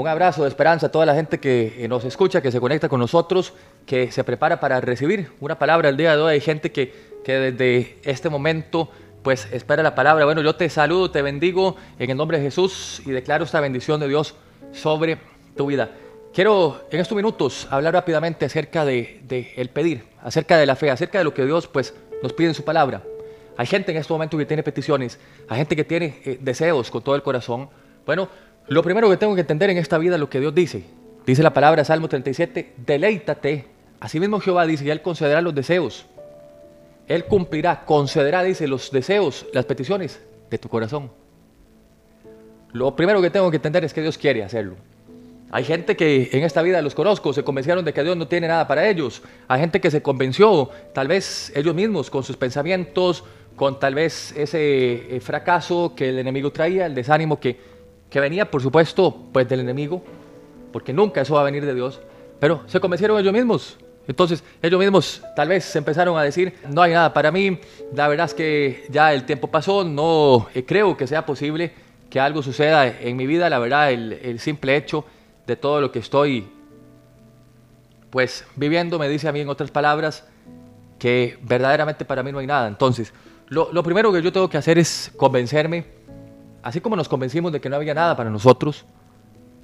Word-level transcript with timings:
Un 0.00 0.08
abrazo 0.08 0.44
de 0.44 0.48
esperanza 0.48 0.86
a 0.86 0.88
toda 0.90 1.04
la 1.04 1.14
gente 1.14 1.40
que 1.40 1.86
nos 1.86 2.06
escucha, 2.06 2.40
que 2.40 2.50
se 2.50 2.58
conecta 2.58 2.88
con 2.88 3.00
nosotros, 3.00 3.52
que 3.84 4.10
se 4.10 4.24
prepara 4.24 4.58
para 4.58 4.80
recibir 4.80 5.30
una 5.40 5.58
palabra 5.58 5.90
el 5.90 5.98
día 5.98 6.16
de 6.16 6.22
hoy. 6.22 6.32
Hay 6.32 6.40
gente 6.40 6.72
que, 6.72 6.94
que 7.22 7.34
desde 7.34 7.98
este 8.04 8.30
momento 8.30 8.88
pues 9.22 9.46
espera 9.52 9.82
la 9.82 9.94
palabra. 9.94 10.24
Bueno, 10.24 10.40
yo 10.40 10.56
te 10.56 10.70
saludo, 10.70 11.10
te 11.10 11.20
bendigo 11.20 11.76
en 11.98 12.08
el 12.08 12.16
nombre 12.16 12.38
de 12.38 12.44
Jesús 12.44 13.02
y 13.04 13.10
declaro 13.10 13.44
esta 13.44 13.60
bendición 13.60 14.00
de 14.00 14.08
Dios 14.08 14.36
sobre 14.72 15.18
tu 15.54 15.66
vida. 15.66 15.90
Quiero 16.32 16.80
en 16.90 16.98
estos 16.98 17.14
minutos 17.14 17.68
hablar 17.70 17.92
rápidamente 17.92 18.46
acerca 18.46 18.86
de, 18.86 19.20
de, 19.24 19.52
el 19.56 19.68
pedir, 19.68 20.04
acerca 20.22 20.56
de 20.56 20.64
la 20.64 20.76
fe, 20.76 20.90
acerca 20.90 21.18
de 21.18 21.24
lo 21.24 21.34
que 21.34 21.44
Dios 21.44 21.66
pues 21.66 21.92
nos 22.22 22.32
pide 22.32 22.48
en 22.48 22.54
su 22.54 22.64
palabra. 22.64 23.02
Hay 23.58 23.66
gente 23.66 23.92
en 23.92 23.98
este 23.98 24.10
momento 24.14 24.38
que 24.38 24.46
tiene 24.46 24.62
peticiones, 24.62 25.20
hay 25.46 25.58
gente 25.58 25.76
que 25.76 25.84
tiene 25.84 26.22
eh, 26.24 26.38
deseos 26.40 26.90
con 26.90 27.02
todo 27.02 27.16
el 27.16 27.22
corazón. 27.22 27.68
Bueno, 28.06 28.30
lo 28.70 28.84
primero 28.84 29.10
que 29.10 29.16
tengo 29.16 29.34
que 29.34 29.40
entender 29.40 29.68
en 29.70 29.78
esta 29.78 29.98
vida 29.98 30.14
es 30.14 30.20
lo 30.20 30.30
que 30.30 30.38
Dios 30.38 30.54
dice. 30.54 30.84
Dice 31.26 31.42
la 31.42 31.52
palabra 31.52 31.84
Salmo 31.84 32.08
37, 32.08 32.74
deleítate. 32.76 33.64
Asimismo 33.98 34.38
Jehová 34.38 34.64
dice, 34.64 34.84
y 34.84 34.90
Él 34.90 35.02
concederá 35.02 35.40
los 35.40 35.52
deseos. 35.56 36.06
Él 37.08 37.24
cumplirá, 37.24 37.84
concederá, 37.84 38.44
dice, 38.44 38.68
los 38.68 38.92
deseos, 38.92 39.44
las 39.52 39.64
peticiones 39.64 40.20
de 40.48 40.58
tu 40.58 40.68
corazón. 40.68 41.10
Lo 42.70 42.94
primero 42.94 43.20
que 43.20 43.30
tengo 43.30 43.50
que 43.50 43.56
entender 43.56 43.84
es 43.84 43.92
que 43.92 44.02
Dios 44.02 44.16
quiere 44.16 44.44
hacerlo. 44.44 44.76
Hay 45.50 45.64
gente 45.64 45.96
que 45.96 46.30
en 46.32 46.44
esta 46.44 46.62
vida 46.62 46.80
los 46.80 46.94
conozco, 46.94 47.32
se 47.32 47.42
convencieron 47.42 47.84
de 47.84 47.92
que 47.92 48.04
Dios 48.04 48.16
no 48.16 48.28
tiene 48.28 48.46
nada 48.46 48.68
para 48.68 48.88
ellos. 48.88 49.20
Hay 49.48 49.58
gente 49.58 49.80
que 49.80 49.90
se 49.90 50.00
convenció, 50.00 50.70
tal 50.94 51.08
vez 51.08 51.50
ellos 51.56 51.74
mismos, 51.74 52.08
con 52.08 52.22
sus 52.22 52.36
pensamientos, 52.36 53.24
con 53.56 53.80
tal 53.80 53.96
vez 53.96 54.32
ese 54.36 55.16
eh, 55.16 55.20
fracaso 55.20 55.92
que 55.96 56.10
el 56.10 56.20
enemigo 56.20 56.52
traía, 56.52 56.86
el 56.86 56.94
desánimo 56.94 57.40
que, 57.40 57.79
que 58.10 58.20
venía, 58.20 58.50
por 58.50 58.60
supuesto, 58.60 59.16
pues 59.32 59.48
del 59.48 59.60
enemigo, 59.60 60.02
porque 60.72 60.92
nunca 60.92 61.20
eso 61.20 61.34
va 61.34 61.40
a 61.40 61.44
venir 61.44 61.64
de 61.64 61.74
Dios, 61.74 62.00
pero 62.38 62.62
se 62.66 62.80
convencieron 62.80 63.18
ellos 63.18 63.32
mismos. 63.32 63.78
Entonces 64.06 64.42
ellos 64.60 64.80
mismos 64.80 65.22
tal 65.36 65.48
vez 65.48 65.76
empezaron 65.76 66.18
a 66.18 66.22
decir, 66.22 66.54
no 66.68 66.82
hay 66.82 66.92
nada 66.92 67.12
para 67.12 67.30
mí, 67.30 67.60
la 67.94 68.08
verdad 68.08 68.26
es 68.26 68.34
que 68.34 68.84
ya 68.90 69.14
el 69.14 69.24
tiempo 69.24 69.48
pasó, 69.48 69.84
no 69.84 70.48
eh, 70.52 70.64
creo 70.64 70.96
que 70.96 71.06
sea 71.06 71.24
posible 71.24 71.72
que 72.10 72.18
algo 72.18 72.42
suceda 72.42 72.88
en 72.88 73.16
mi 73.16 73.26
vida, 73.26 73.48
la 73.48 73.60
verdad 73.60 73.92
el, 73.92 74.40
simple 74.40 74.76
hecho 74.76 75.04
de 75.46 75.54
todo 75.54 75.80
lo 75.80 75.92
que 75.92 76.00
estoy 76.00 76.48
pues 78.10 78.44
viviendo 78.56 78.98
me 78.98 79.08
dice 79.08 79.28
a 79.28 79.32
mí 79.32 79.40
en 79.40 79.48
otras 79.48 79.70
palabras 79.70 80.26
que 80.98 81.38
verdaderamente 81.42 82.04
para 82.04 82.24
mí 82.24 82.32
no 82.32 82.40
hay 82.40 82.46
nada. 82.48 82.66
Entonces, 82.66 83.12
lo, 83.48 83.82
primero 83.82 84.12
que 84.12 84.22
yo 84.22 84.32
tengo 84.32 84.50
que 84.50 84.58
hacer 84.58 84.78
es 84.78 85.12
convencerme, 85.16 85.84
así 86.62 86.80
como 86.80 86.96
nos 86.96 87.08
convencimos 87.08 87.52
de 87.52 87.60
que 87.60 87.68
no 87.68 87.76
había 87.76 87.94
nada 87.94 88.16
para 88.16 88.30
nosotros, 88.30 88.84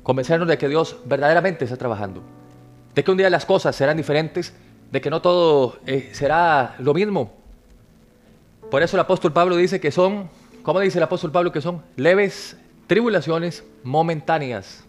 convencernos 0.03 0.49
de 0.49 0.59
que 0.59 0.69
Dios 0.69 0.99
verdaderamente 1.05 1.65
está 1.65 1.77
trabajando, 1.77 2.23
de 2.95 3.05
que 3.05 3.11
un 3.11 3.17
día 3.17 3.31
las 3.31 3.45
cosas 3.45 3.75
serán 3.75 3.97
diferentes, 3.97 4.55
de 4.91 5.01
que 5.01 5.11
no 5.11 5.21
todo 5.21 5.79
eh, 5.87 6.11
será 6.13 6.77
lo 6.79 6.95
mismo. 6.95 7.33
Por 8.71 8.83
eso 8.83 8.97
el 8.97 9.01
apóstol 9.01 9.33
Pablo 9.33 9.57
dice 9.57 9.81
que 9.81 9.91
son, 9.91 10.29
¿cómo 10.63 10.81
dice 10.81 10.99
el 10.99 11.05
apóstol 11.05 11.33
Pablo 11.33 11.53
que 11.53 11.61
son? 11.61 11.83
Leves 11.97 12.57
tribulaciones 12.87 13.65
momentáneas. 13.83 14.85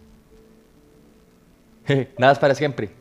Nada 2.17 2.33
es 2.33 2.39
para 2.39 2.55
siempre. 2.55 2.91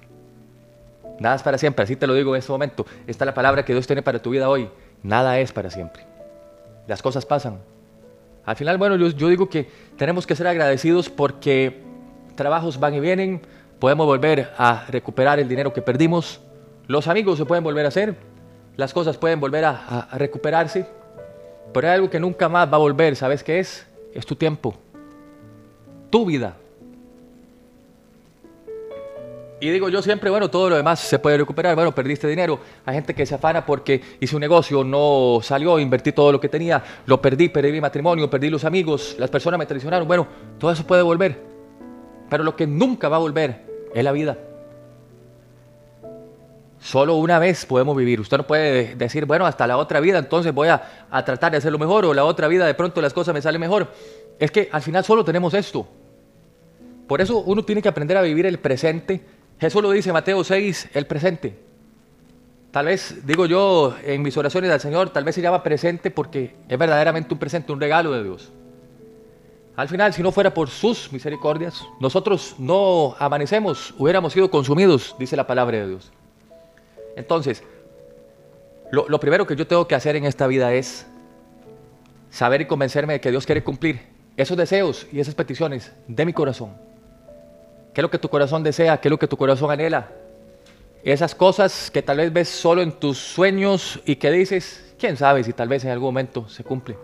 Nada 1.19 1.37
es 1.37 1.43
para 1.43 1.59
siempre, 1.59 1.85
así 1.85 1.97
te 1.97 2.07
lo 2.07 2.15
digo 2.15 2.35
en 2.35 2.41
este 2.41 2.53
momento. 2.53 2.87
Esta 3.07 3.25
es 3.25 3.27
la 3.27 3.35
palabra 3.35 3.65
que 3.65 3.73
Dios 3.73 3.87
tiene 3.87 4.03
para 4.03 4.21
tu 4.21 4.31
vida 4.31 4.49
hoy. 4.49 4.69
Nada 5.03 5.39
es 5.39 5.53
para 5.53 5.71
siempre. 5.71 6.05
Las 6.87 7.03
cosas 7.03 7.25
pasan. 7.25 7.59
Al 8.47 8.55
final, 8.55 8.79
bueno, 8.79 8.97
yo, 8.97 9.29
digo 9.29 9.49
que 9.49 9.69
tenemos 9.97 10.27
que 10.27 10.37
ser 10.37 10.47
agradecidos 10.47 11.11
porque 11.11 11.83
trabajos 12.37 12.79
van 12.79 12.95
y 12.95 13.01
vienen, 13.01 13.43
podemos 13.81 14.07
volver 14.07 14.53
a 14.57 14.85
recuperar 14.89 15.41
el 15.41 15.49
dinero 15.49 15.73
que 15.73 15.83
perdimos, 15.83 16.41
los 16.87 17.09
amigos 17.09 17.39
se 17.39 17.45
pueden 17.45 17.65
volver 17.65 17.85
a 17.85 17.89
hacer, 17.89 18.15
las 18.77 18.95
cosas 18.95 19.19
pueden 19.19 19.41
volver 19.41 19.65
a, 19.65 20.01
a 20.03 20.17
recuperarse, 20.17 20.87
pero 21.75 21.89
hay 21.89 21.95
algo 21.95 22.09
que 22.09 22.21
nunca 22.21 22.49
más 22.49 22.71
va 22.71 22.77
a 22.77 22.79
volver, 22.79 23.17
¿sabes 23.17 23.43
qué 23.43 23.59
es? 23.59 23.85
Es 24.15 24.25
tu 24.25 24.37
tiempo, 24.37 24.77
tu 26.09 26.25
vida. 26.25 26.57
Y 29.59 29.71
digo 29.71 29.89
yo 29.89 30.03
siempre, 30.03 30.29
bueno, 30.29 30.51
todo 30.51 30.69
lo 30.69 30.77
demás 30.77 31.01
se 31.01 31.19
puede 31.19 31.39
recuperar. 31.39 31.75
Bueno, 31.75 31.95
perdiste 31.95 32.29
dinero. 32.29 32.61
Hay 32.85 32.95
gente 32.95 33.15
que 33.15 33.25
se 33.25 33.35
afana 33.35 33.65
porque 33.65 34.03
hice 34.21 34.37
un 34.37 34.41
negocio, 34.41 34.85
no 34.85 35.41
salió, 35.43 35.79
invertí 35.79 36.13
todo 36.13 36.31
lo 36.31 36.41
que 36.41 36.49
tenía, 36.49 36.83
lo 37.07 37.23
perdí, 37.23 37.49
perdí 37.49 37.73
mi 37.73 37.81
matrimonio, 37.81 38.29
perdí 38.29 38.51
los 38.51 38.65
amigos, 38.65 39.17
las 39.19 39.31
personas 39.31 39.59
me 39.59 39.65
traicionaron. 39.65 40.07
Bueno, 40.07 40.27
todo 40.59 40.71
eso 40.71 40.87
puede 40.87 41.03
volver. 41.03 41.41
Pero 42.29 42.45
lo 42.45 42.55
que 42.55 42.67
nunca 42.67 43.09
va 43.09 43.17
a 43.17 43.21
volver 43.21 43.65
es 43.95 44.05
la 44.05 44.13
vida. 44.13 44.37
Solo 46.79 47.17
una 47.17 47.39
vez 47.39 47.65
podemos 47.65 47.97
vivir. 47.97 48.21
Usted 48.21 48.37
no 48.37 48.47
puede 48.47 48.95
decir, 48.95 49.25
bueno, 49.25 49.47
hasta 49.47 49.67
la 49.67 49.79
otra 49.79 50.01
vida, 50.01 50.19
entonces 50.19 50.53
voy 50.53 50.69
a, 50.69 51.07
a 51.11 51.25
tratar 51.25 51.53
de 51.53 51.59
hacerlo 51.59 51.79
mejor, 51.79 52.05
o 52.05 52.13
la 52.13 52.25
otra 52.25 52.47
vida 52.47 52.67
de 52.67 52.75
pronto 52.75 53.01
las 53.01 53.15
cosas 53.15 53.33
me 53.33 53.41
salen 53.41 53.61
mejor. 53.61 53.89
Es 54.39 54.51
que 54.51 54.69
al 54.71 54.83
final 54.83 55.03
solo 55.03 55.25
tenemos 55.25 55.55
esto. 55.55 55.89
Por 57.07 57.21
eso 57.21 57.39
uno 57.39 57.65
tiene 57.65 57.81
que 57.81 57.89
aprender 57.89 58.17
a 58.17 58.23
vivir 58.23 58.47
el 58.47 58.59
presente 58.59 59.23
Jesús 59.59 59.83
lo 59.83 59.91
dice 59.91 60.13
Mateo 60.13 60.45
6, 60.45 60.91
el 60.95 61.07
presente. 61.07 61.59
Tal 62.71 62.87
vez, 62.87 63.27
digo 63.27 63.47
yo, 63.47 63.97
en 64.05 64.21
mis 64.21 64.37
oraciones 64.37 64.71
al 64.71 64.81
Señor, 64.81 65.11
tal 65.11 65.25
vez 65.25 65.35
se 65.35 65.41
llama 65.41 65.63
presente 65.63 66.11
porque 66.11 66.55
es 66.69 66.79
verdaderamente 66.79 67.33
un 67.33 67.41
presente, 67.41 67.73
un 67.73 67.81
regalo 67.81 68.13
de 68.13 68.23
Dios. 68.23 68.53
Al 69.77 69.89
final, 69.89 70.13
si 70.13 70.23
no 70.23 70.33
fuera 70.33 70.53
por 70.53 70.69
sus 70.69 71.11
misericordias, 71.13 71.87
nosotros 72.01 72.57
no 72.59 73.15
amanecemos, 73.19 73.95
hubiéramos 73.99 74.33
sido 74.33 74.51
consumidos, 74.51 75.15
dice 75.19 75.37
la 75.37 75.47
palabra 75.47 75.79
de 75.79 75.89
Dios. 75.89 76.13
Entonces, 77.15 77.63
lo, 78.91 79.09
lo 79.09 79.21
primero 79.21 79.47
que 79.47 79.57
yo 79.57 79.67
tengo 79.67 79.89
que 79.89 79.95
hacer 79.95 80.17
en 80.17 80.25
esta 80.25 80.47
vida 80.47 80.75
es 80.75 81.07
saber 82.31 82.61
y 82.61 82.67
convencerme 82.67 83.15
de 83.15 83.21
que 83.21 83.31
Dios 83.31 83.47
quiere 83.47 83.65
cumplir 83.65 84.01
esos 84.37 84.57
deseos 84.57 85.07
y 85.13 85.21
esas 85.21 85.35
peticiones 85.35 85.93
de 86.09 86.27
mi 86.27 86.35
corazón. 86.35 86.86
¿Qué 87.97 88.03
es 88.03 88.03
lo 88.03 88.11
que 88.11 88.19
tu 88.19 88.29
corazón 88.29 88.63
desea? 88.63 88.99
¿Qué 88.99 89.09
es 89.09 89.11
lo 89.11 89.19
que 89.19 89.27
tu 89.27 89.39
corazón 89.39 89.71
anhela? 89.71 90.11
Esas 91.03 91.35
cosas 91.35 91.91
que 91.91 92.03
tal 92.03 92.19
vez 92.19 92.31
ves 92.31 92.47
solo 92.47 92.83
en 92.83 92.93
tus 92.93 93.17
sueños 93.17 94.03
y 94.05 94.17
que 94.17 94.31
dices, 94.31 94.93
quién 94.99 95.17
sabe 95.17 95.43
si 95.43 95.55
tal 95.55 95.67
vez 95.67 95.83
en 95.83 95.93
algún 95.93 96.09
momento 96.09 96.47
se 96.47 96.63
cumple. 96.63 96.99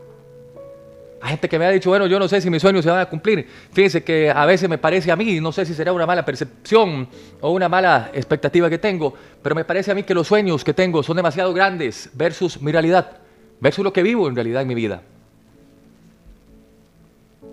Hay 1.22 1.30
gente 1.30 1.48
que 1.48 1.58
me 1.58 1.64
ha 1.64 1.70
dicho, 1.70 1.88
bueno, 1.88 2.06
yo 2.06 2.18
no 2.18 2.28
sé 2.28 2.42
si 2.42 2.50
mis 2.50 2.60
sueños 2.60 2.84
se 2.84 2.90
van 2.90 3.00
a 3.00 3.06
cumplir. 3.06 3.48
Fíjense 3.72 4.04
que 4.04 4.30
a 4.30 4.44
veces 4.44 4.68
me 4.68 4.76
parece 4.76 5.10
a 5.10 5.16
mí, 5.16 5.40
no 5.40 5.50
sé 5.50 5.64
si 5.64 5.72
será 5.72 5.94
una 5.94 6.04
mala 6.04 6.26
percepción 6.26 7.08
o 7.40 7.52
una 7.52 7.70
mala 7.70 8.10
expectativa 8.12 8.68
que 8.68 8.76
tengo, 8.76 9.14
pero 9.42 9.54
me 9.54 9.64
parece 9.64 9.92
a 9.92 9.94
mí 9.94 10.02
que 10.02 10.12
los 10.12 10.28
sueños 10.28 10.62
que 10.62 10.74
tengo 10.74 11.02
son 11.02 11.16
demasiado 11.16 11.54
grandes 11.54 12.10
versus 12.12 12.60
mi 12.60 12.70
realidad, 12.70 13.16
versus 13.60 13.82
lo 13.82 13.94
que 13.94 14.02
vivo 14.02 14.28
en 14.28 14.34
realidad 14.34 14.60
en 14.60 14.68
mi 14.68 14.74
vida. 14.74 15.00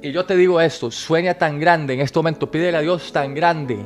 Y 0.02 0.12
yo 0.12 0.26
te 0.26 0.36
digo 0.38 0.62
esto, 0.62 0.92
sueña 0.92 1.34
tan 1.34 1.60
grande 1.60 1.94
en 1.94 2.00
este 2.00 2.18
momento, 2.18 2.50
pídele 2.50 2.78
a 2.78 2.82
Dios 2.82 3.12
tan 3.12 3.34
grande, 3.34 3.80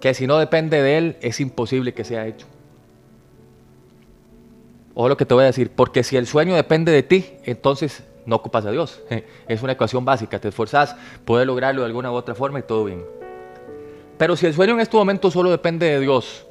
que 0.00 0.14
si 0.14 0.26
no 0.26 0.38
depende 0.38 0.80
de 0.80 0.96
Él 0.96 1.16
es 1.20 1.40
imposible 1.40 1.92
que 1.92 2.04
sea 2.04 2.26
hecho. 2.26 2.46
O 4.94 5.08
lo 5.08 5.16
que 5.16 5.26
te 5.26 5.34
voy 5.34 5.44
a 5.44 5.48
decir, 5.48 5.70
porque 5.70 6.02
si 6.02 6.16
el 6.16 6.26
sueño 6.26 6.54
depende 6.54 6.90
de 6.90 7.02
ti, 7.02 7.26
entonces 7.44 8.02
no 8.24 8.36
ocupas 8.36 8.64
a 8.64 8.70
Dios. 8.70 9.00
Es 9.46 9.62
una 9.62 9.72
ecuación 9.72 10.04
básica, 10.04 10.40
te 10.40 10.48
esforzas, 10.48 10.96
puedes 11.24 11.46
lograrlo 11.46 11.82
de 11.82 11.86
alguna 11.86 12.10
u 12.10 12.14
otra 12.14 12.34
forma 12.34 12.58
y 12.58 12.62
todo 12.62 12.84
bien. 12.84 13.04
Pero 14.16 14.36
si 14.36 14.46
el 14.46 14.54
sueño 14.54 14.74
en 14.74 14.80
este 14.80 14.96
momento 14.96 15.30
solo 15.30 15.50
depende 15.50 15.86
de 15.86 16.00
Dios, 16.00 16.46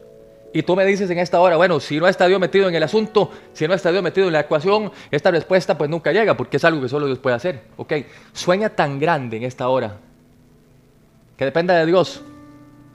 y 0.53 0.63
tú 0.63 0.75
me 0.75 0.85
dices 0.85 1.09
en 1.09 1.19
esta 1.19 1.39
hora, 1.39 1.57
bueno, 1.57 1.79
si 1.79 1.99
no 1.99 2.07
está 2.07 2.27
Dios 2.27 2.39
metido 2.39 2.67
en 2.69 2.75
el 2.75 2.83
asunto, 2.83 3.31
si 3.53 3.67
no 3.67 3.73
está 3.73 3.91
Dios 3.91 4.01
metido 4.01 4.27
en 4.27 4.33
la 4.33 4.41
ecuación, 4.41 4.91
esta 5.11 5.29
respuesta 5.29 5.77
pues 5.77 5.89
nunca 5.89 6.11
llega, 6.11 6.38
porque 6.38 6.57
es 6.57 6.63
algo 6.63 6.81
que 6.81 6.89
solo 6.89 7.05
Dios 7.05 7.19
puede 7.19 7.35
hacer. 7.35 7.63
Ok, 7.75 7.94
sueña 8.33 8.69
tan 8.69 8.99
grande 8.99 9.38
en 9.38 9.44
esta 9.44 9.67
hora, 9.67 9.97
que 11.35 11.45
dependa 11.45 11.75
de 11.75 11.85
Dios, 11.85 12.21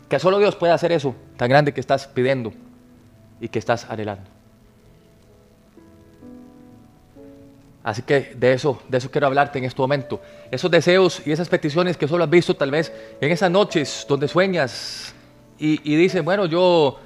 que 0.08 0.18
solo 0.18 0.38
Dios 0.38 0.56
puede 0.56 0.72
hacer 0.72 0.92
eso, 0.92 1.14
tan 1.36 1.48
grande 1.48 1.72
que 1.72 1.80
estás 1.80 2.06
pidiendo 2.06 2.52
y 3.40 3.48
que 3.48 3.58
estás 3.58 3.88
anhelando. 3.88 4.30
Así 7.84 8.02
que 8.02 8.32
de 8.36 8.52
eso, 8.52 8.80
de 8.88 8.98
eso 8.98 9.10
quiero 9.10 9.26
hablarte 9.26 9.58
en 9.58 9.64
este 9.64 9.80
momento. 9.80 10.20
Esos 10.50 10.70
deseos 10.70 11.20
y 11.26 11.32
esas 11.32 11.48
peticiones 11.48 11.96
que 11.96 12.06
solo 12.06 12.22
has 12.24 12.30
visto 12.30 12.54
tal 12.54 12.70
vez 12.70 12.92
en 13.20 13.30
esas 13.30 13.50
noches 13.50 14.06
donde 14.08 14.28
sueñas 14.28 15.12
y, 15.58 15.80
y 15.82 15.96
dices, 15.96 16.22
bueno, 16.22 16.46
yo 16.46 17.00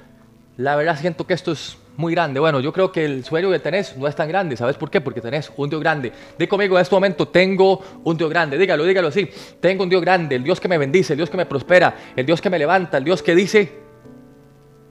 la 0.57 0.75
verdad 0.75 0.97
siento 0.99 1.25
que 1.27 1.35
esto 1.35 1.51
es 1.51 1.77
muy 1.97 2.13
grande. 2.13 2.39
Bueno, 2.39 2.59
yo 2.59 2.73
creo 2.73 2.91
que 2.91 3.05
el 3.05 3.23
sueño 3.23 3.51
que 3.51 3.59
tenés 3.59 3.95
no 3.95 4.07
es 4.07 4.15
tan 4.15 4.27
grande. 4.27 4.57
¿Sabes 4.57 4.75
por 4.75 4.89
qué? 4.89 5.01
Porque 5.01 5.21
tenés 5.21 5.51
un 5.55 5.69
Dios 5.69 5.81
grande. 5.81 6.11
Dí 6.37 6.47
conmigo 6.47 6.77
en 6.77 6.81
este 6.81 6.95
momento, 6.95 7.27
tengo 7.27 7.81
un 8.03 8.17
Dios 8.17 8.29
grande. 8.29 8.57
Dígalo, 8.57 8.83
dígalo 8.83 9.09
así. 9.09 9.29
Tengo 9.59 9.83
un 9.83 9.89
Dios 9.89 10.01
grande, 10.01 10.35
el 10.35 10.43
Dios 10.43 10.59
que 10.59 10.67
me 10.67 10.77
bendice, 10.77 11.13
el 11.13 11.17
Dios 11.17 11.29
que 11.29 11.37
me 11.37 11.45
prospera, 11.45 11.95
el 12.15 12.25
Dios 12.25 12.41
que 12.41 12.49
me 12.49 12.57
levanta, 12.57 12.97
el 12.97 13.03
Dios 13.03 13.21
que 13.21 13.35
dice, 13.35 13.71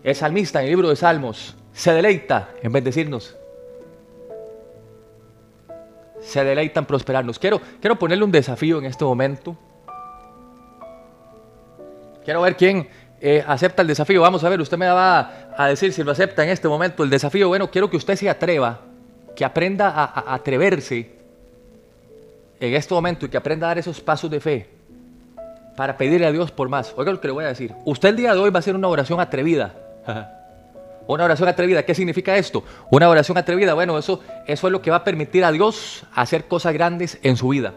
el 0.04 0.14
salmista 0.14 0.60
en 0.60 0.66
el 0.66 0.70
libro 0.70 0.88
de 0.88 0.96
Salmos, 0.96 1.56
se 1.72 1.92
deleita 1.92 2.50
en 2.62 2.72
bendecirnos. 2.72 3.36
Se 6.20 6.44
deleita 6.44 6.80
en 6.80 6.86
prosperarnos. 6.86 7.38
Quiero, 7.40 7.60
quiero 7.80 7.96
ponerle 7.98 8.24
un 8.24 8.32
desafío 8.32 8.78
en 8.78 8.86
este 8.86 9.04
momento. 9.04 9.56
Quiero 12.24 12.40
ver 12.42 12.56
quién 12.56 12.88
eh, 13.20 13.42
acepta 13.46 13.82
el 13.82 13.88
desafío. 13.88 14.20
Vamos 14.20 14.44
a 14.44 14.48
ver, 14.48 14.60
usted 14.60 14.76
me 14.76 14.88
va 14.88 15.45
a 15.56 15.68
decir 15.68 15.92
si 15.92 16.02
lo 16.02 16.12
acepta 16.12 16.44
en 16.44 16.50
este 16.50 16.68
momento 16.68 17.02
el 17.02 17.10
desafío. 17.10 17.48
Bueno, 17.48 17.70
quiero 17.70 17.88
que 17.90 17.96
usted 17.96 18.16
se 18.16 18.28
atreva, 18.28 18.80
que 19.34 19.44
aprenda 19.44 19.88
a, 19.88 20.34
atreverse 20.34 21.12
en 22.60 22.74
este 22.74 22.94
momento 22.94 23.26
y 23.26 23.28
que 23.28 23.36
aprenda 23.36 23.66
a 23.66 23.68
dar 23.68 23.78
esos 23.78 24.00
pasos 24.00 24.30
de 24.30 24.40
fe 24.40 24.68
para 25.76 25.96
pedirle 25.96 26.26
a 26.26 26.32
Dios 26.32 26.50
por 26.50 26.68
más. 26.68 26.92
Oiga 26.96 27.12
lo 27.12 27.20
que 27.20 27.28
le 27.28 27.32
voy 27.32 27.44
a 27.44 27.48
decir. 27.48 27.74
Usted 27.84 28.10
el 28.10 28.16
día 28.16 28.34
de 28.34 28.40
hoy 28.40 28.50
va 28.50 28.58
a 28.58 28.60
hacer 28.60 28.74
una 28.74 28.88
oración 28.88 29.20
atrevida. 29.20 29.74
Una 31.08 31.24
oración 31.24 31.48
atrevida, 31.48 31.84
¿qué 31.84 31.94
significa 31.94 32.36
esto? 32.36 32.64
Una 32.90 33.08
oración 33.08 33.38
atrevida, 33.38 33.74
bueno, 33.74 33.96
eso, 33.96 34.22
eso 34.44 34.66
es 34.66 34.72
lo 34.72 34.82
que 34.82 34.90
va 34.90 34.96
a 34.96 35.04
permitir 35.04 35.44
a 35.44 35.52
Dios 35.52 36.02
hacer 36.12 36.48
cosas 36.48 36.72
grandes 36.72 37.20
en 37.22 37.36
su 37.36 37.50
vida. 37.50 37.74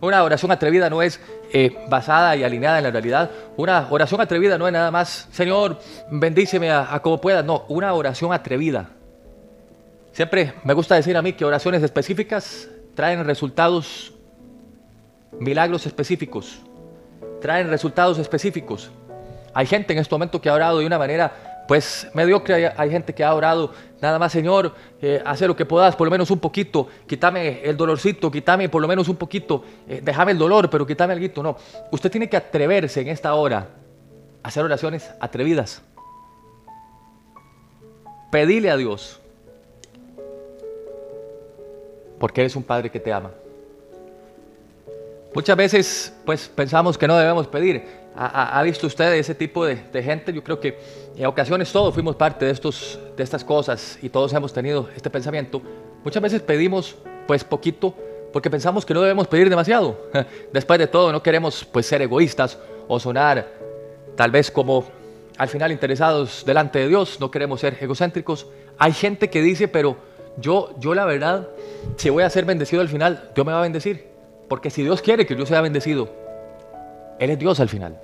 Una 0.00 0.22
oración 0.22 0.50
atrevida 0.50 0.90
no 0.90 1.02
es 1.02 1.20
eh, 1.52 1.76
basada 1.88 2.36
y 2.36 2.44
alineada 2.44 2.78
en 2.78 2.84
la 2.84 2.90
realidad. 2.90 3.30
Una 3.56 3.86
oración 3.90 4.20
atrevida 4.20 4.58
no 4.58 4.66
es 4.66 4.72
nada 4.72 4.90
más, 4.90 5.28
Señor, 5.32 5.78
bendíceme 6.10 6.70
a, 6.70 6.98
como 7.00 7.20
pueda. 7.20 7.42
No, 7.42 7.64
una 7.68 7.92
oración 7.94 8.32
atrevida. 8.32 8.90
Siempre 10.12 10.54
me 10.64 10.74
gusta 10.74 10.94
decir 10.94 11.16
a 11.16 11.22
mí 11.22 11.32
que 11.32 11.44
oraciones 11.44 11.82
específicas 11.82 12.68
traen 12.94 13.24
resultados, 13.24 14.12
milagros 15.38 15.86
específicos, 15.86 16.60
traen 17.40 17.68
resultados 17.68 18.18
específicos. 18.18 18.90
Hay 19.54 19.66
gente 19.66 19.92
en 19.92 20.00
este 20.00 20.14
momento 20.14 20.40
que 20.40 20.48
ha 20.48 20.54
orado 20.54 20.78
de 20.80 20.86
una 20.86 20.98
manera 20.98 21.53
pues 21.66 22.08
mediocre 22.14 22.72
hay, 22.76 22.90
gente 22.90 23.14
que 23.14 23.24
ha 23.24 23.34
orado, 23.34 23.72
nada 24.00 24.18
más 24.18 24.32
Señor, 24.32 24.74
eh, 25.00 25.22
lo 25.40 25.56
que 25.56 25.64
puedas, 25.64 25.96
por 25.96 26.06
lo 26.06 26.10
menos 26.10 26.30
un 26.30 26.38
poquito, 26.38 26.88
quítame 27.06 27.62
el 27.64 27.76
dolorcito, 27.76 28.30
quítame 28.30 28.68
por 28.68 28.82
lo 28.82 28.88
menos 28.88 29.08
un 29.08 29.16
poquito, 29.16 29.64
eh, 29.88 30.00
déjame 30.02 30.32
el 30.32 30.38
dolor, 30.38 30.68
pero 30.68 30.86
quítame 30.86 31.14
algo. 31.14 31.42
No, 31.42 31.56
usted 31.90 32.10
tiene 32.10 32.28
que 32.28 32.36
atreverse 32.36 33.00
en 33.00 33.08
esta 33.08 33.34
hora 33.34 33.68
a 34.42 34.48
hacer 34.48 34.64
oraciones 34.64 35.10
atrevidas. 35.20 35.82
Pedile 38.30 38.70
a 38.70 38.76
Dios, 38.76 39.20
porque 42.18 42.40
Él 42.40 42.48
es 42.48 42.56
un 42.56 42.62
Padre 42.62 42.90
que 42.90 43.00
te 43.00 43.12
ama. 43.12 43.30
Muchas 45.34 45.56
veces 45.56 46.14
pues 46.24 46.48
pensamos 46.48 46.96
que 46.96 47.08
no 47.08 47.16
debemos 47.16 47.48
pedir, 47.48 48.03
¿Ha, 48.16 48.62
visto 48.62 48.86
usted 48.86 49.14
ese 49.14 49.34
tipo 49.34 49.66
de, 49.66 49.76
gente? 50.02 50.32
Yo 50.32 50.44
creo 50.44 50.60
que 50.60 50.78
en 51.16 51.26
ocasiones 51.26 51.72
todos 51.72 51.92
fuimos 51.92 52.14
parte 52.14 52.44
de, 52.44 52.52
estos, 52.52 52.98
de 53.16 53.24
estas 53.24 53.42
cosas 53.44 53.98
y 54.02 54.08
todos 54.08 54.32
hemos 54.32 54.52
tenido 54.52 54.88
este 54.94 55.10
pensamiento. 55.10 55.60
Muchas 56.04 56.22
veces 56.22 56.40
pedimos 56.40 56.94
pues 57.26 57.42
poquito 57.42 57.92
porque 58.32 58.50
pensamos 58.50 58.86
que 58.86 58.94
no 58.94 59.00
debemos 59.00 59.26
pedir 59.26 59.50
demasiado. 59.50 59.98
Después 60.52 60.78
de 60.78 60.86
todo 60.86 61.10
no 61.10 61.22
queremos 61.22 61.64
pues 61.64 61.86
ser 61.86 62.02
egoístas 62.02 62.56
o 62.86 63.00
sonar 63.00 63.48
tal 64.16 64.30
vez 64.30 64.48
como 64.50 64.84
al 65.36 65.48
final 65.48 65.72
interesados 65.72 66.44
delante 66.46 66.78
de 66.78 66.88
Dios, 66.88 67.18
no 67.18 67.32
queremos 67.32 67.60
ser 67.60 67.76
egocéntricos. 67.80 68.46
Hay 68.78 68.92
gente 68.92 69.28
que 69.28 69.42
dice, 69.42 69.66
pero 69.66 69.96
yo, 70.36 70.70
yo 70.78 70.94
la 70.94 71.04
verdad, 71.04 71.48
si 71.96 72.10
voy 72.10 72.22
a 72.22 72.30
ser 72.30 72.44
bendecido 72.44 72.80
al 72.80 72.88
final, 72.88 73.30
Dios 73.34 73.44
me 73.44 73.52
va 73.52 73.58
a 73.58 73.62
bendecir. 73.62 74.06
Porque 74.48 74.70
si 74.70 74.82
Dios 74.82 75.02
quiere 75.02 75.26
que 75.26 75.34
yo 75.34 75.46
sea 75.46 75.60
bendecido, 75.60 76.23
él 77.18 77.30
es 77.30 77.38
Dios 77.38 77.60
al 77.60 77.68
final. 77.68 77.98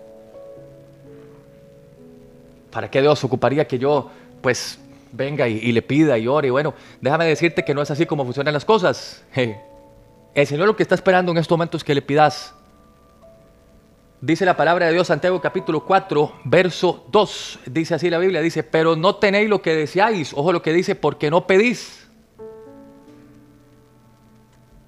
¿Para 2.70 2.90
qué 2.90 3.00
Dios 3.00 3.22
ocuparía 3.24 3.66
que 3.66 3.78
yo, 3.78 4.10
pues, 4.40 4.78
venga 5.12 5.48
y, 5.48 5.72
le 5.72 5.82
pida 5.82 6.16
y 6.18 6.28
ore? 6.28 6.50
Bueno, 6.50 6.74
déjame 7.00 7.26
decirte 7.26 7.64
que 7.64 7.74
no 7.74 7.82
es 7.82 7.90
así 7.90 8.06
como 8.06 8.24
funcionan 8.24 8.54
las 8.54 8.64
cosas. 8.64 9.24
El 9.34 10.46
Señor 10.46 10.66
lo 10.66 10.76
que 10.76 10.82
está 10.82 10.94
esperando 10.94 11.32
en 11.32 11.38
estos 11.38 11.56
momentos 11.56 11.80
es 11.80 11.84
que 11.84 11.94
le 11.94 12.02
pidas. 12.02 12.54
Dice 14.20 14.44
la 14.44 14.56
palabra 14.56 14.86
de 14.86 14.92
Dios, 14.92 15.06
Santiago 15.06 15.40
capítulo 15.40 15.84
4, 15.84 16.32
verso 16.44 17.06
2. 17.10 17.60
Dice 17.66 17.94
así 17.94 18.10
la 18.10 18.18
Biblia, 18.18 18.40
dice, 18.40 18.62
pero 18.62 18.94
no 18.94 19.16
tenéis 19.16 19.48
lo 19.48 19.62
que 19.62 19.74
deseáis. 19.74 20.32
Ojo 20.34 20.52
lo 20.52 20.62
que 20.62 20.72
dice, 20.72 20.94
porque 20.94 21.30
no 21.30 21.46
pedís. 21.46 22.06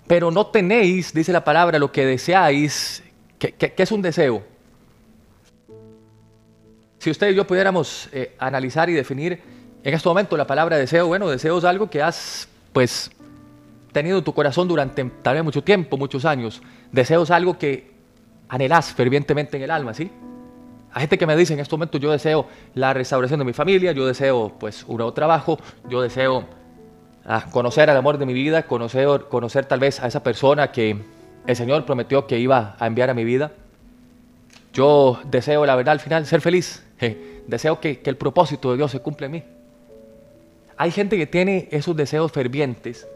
Pero 0.06 0.30
no 0.30 0.46
tenéis, 0.48 1.14
dice 1.14 1.32
la 1.32 1.42
palabra, 1.42 1.78
lo 1.78 1.90
que 1.90 2.04
deseáis 2.04 3.02
¿Qué, 3.50 3.75
es 3.77 3.91
un 3.91 4.03
deseo? 4.03 4.43
Si 6.99 7.11
usted 7.11 7.31
y 7.31 7.35
yo 7.35 7.44
pudiéramos 7.44 8.09
eh, 8.12 8.37
analizar 8.39 8.89
y 8.89 8.93
definir 8.93 9.41
en 9.83 9.94
este 9.94 10.09
momento 10.09 10.37
la 10.37 10.47
palabra 10.47 10.77
deseo, 10.77 11.09
bueno, 11.09 11.29
deseo 11.29 11.59
es 11.59 11.65
algo 11.65 11.91
que 11.91 12.00
has, 12.00 12.49
pues, 12.73 13.11
tenido 13.91 14.19
en 14.19 14.25
tu 14.25 14.33
corazón 14.33 14.69
durante 14.69 15.05
tal 15.23 15.35
vez 15.35 15.43
mucho 15.43 15.65
tiempo, 15.65 15.97
muchos 15.97 16.25
años. 16.25 16.62
Deseo 16.93 17.25
es 17.25 17.33
algo 17.33 17.59
que 17.59 17.91
anhelas 18.49 18.93
fervientemente 18.93 19.56
en 19.56 19.65
el 19.65 19.73
alma, 19.73 19.93
¿sí? 19.93 20.09
Hay 20.93 21.00
gente 21.00 21.19
que 21.19 21.27
me 21.27 21.35
dice 21.35 21.55
en 21.55 21.61
este 21.61 21.75
momento 21.75 21.99
yo 21.99 22.12
deseo 22.12 22.47
la 22.75 22.93
restauración 22.93 23.41
de 23.41 23.44
mi 23.47 23.53
familia, 23.53 23.91
yo 23.91 24.06
deseo 24.06 24.53
pues 24.61 24.85
un 24.87 24.99
nuevo 24.99 25.12
trabajo, 25.12 25.59
yo 25.89 26.00
deseo 26.00 26.44
ah, 27.25 27.47
conocer 27.50 27.91
al 27.91 27.97
amor 27.97 28.19
de 28.19 28.27
mi 28.27 28.35
vida, 28.35 28.65
conocer, 28.65 29.25
conocer 29.29 29.65
tal 29.65 29.81
vez 29.81 30.00
a 30.00 30.06
esa 30.06 30.23
persona 30.23 30.71
que 30.71 31.03
el 31.47 31.56
Señor 31.56 31.85
prometió 31.85 32.27
que 32.27 32.39
iba 32.39 32.77
a 32.79 32.87
enviar 32.87 33.11
a 33.11 33.15
mi 33.15 33.25
vida. 33.25 33.53
Yo 34.73 35.21
deseo, 35.25 35.67
la 35.67 35.77
verdad, 35.77 35.93
al 35.93 36.00
final 36.00 36.27
ser 36.27 36.41
feliz. 36.41 36.85
deseo 37.47 37.81
que, 37.81 38.00
el 38.05 38.17
propósito 38.17 38.71
de 38.71 38.77
Dios 38.79 38.91
se 38.91 39.00
cumpla 39.00 39.27
en 39.27 39.33
mí. 39.33 39.43
Hay 40.77 40.91
gente 40.91 41.17
que 41.17 41.27
tiene 41.27 41.69
esos 41.71 41.97
deseos 41.97 42.33
fervientes. 42.33 43.06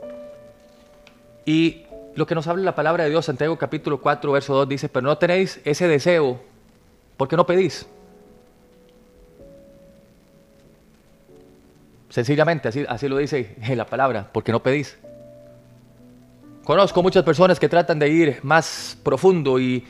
Y 1.45 1.85
lo 2.15 2.27
que 2.27 2.35
nos 2.35 2.47
habla 2.47 2.65
la 2.65 2.75
palabra 2.75 3.05
de 3.05 3.11
Dios, 3.11 3.25
Santiago 3.25 3.57
capítulo 3.57 4.01
4, 4.01 4.33
verso 4.33 4.55
2, 4.55 4.69
dice, 4.69 4.89
pero 4.89 5.07
no 5.07 5.17
tenéis 5.19 5.61
ese 5.65 5.87
deseo 5.87 6.41
porque 7.17 7.37
no 7.37 7.47
pedís. 7.47 7.87
Sencillamente, 12.09 12.69
así, 12.69 12.85
así 12.89 13.09
lo 13.09 13.17
dice 13.19 13.57
la 13.75 13.87
palabra, 13.87 14.31
porque 14.33 14.53
no 14.53 14.63
pedís. 14.63 14.97
Conozco 16.67 17.01
muchas 17.01 17.23
personas 17.23 17.61
que 17.61 17.69
tratan 17.69 17.97
de 18.01 18.09
ir 18.09 18.41
más 18.43 18.99
profundo 19.05 19.61
y, 19.61 19.87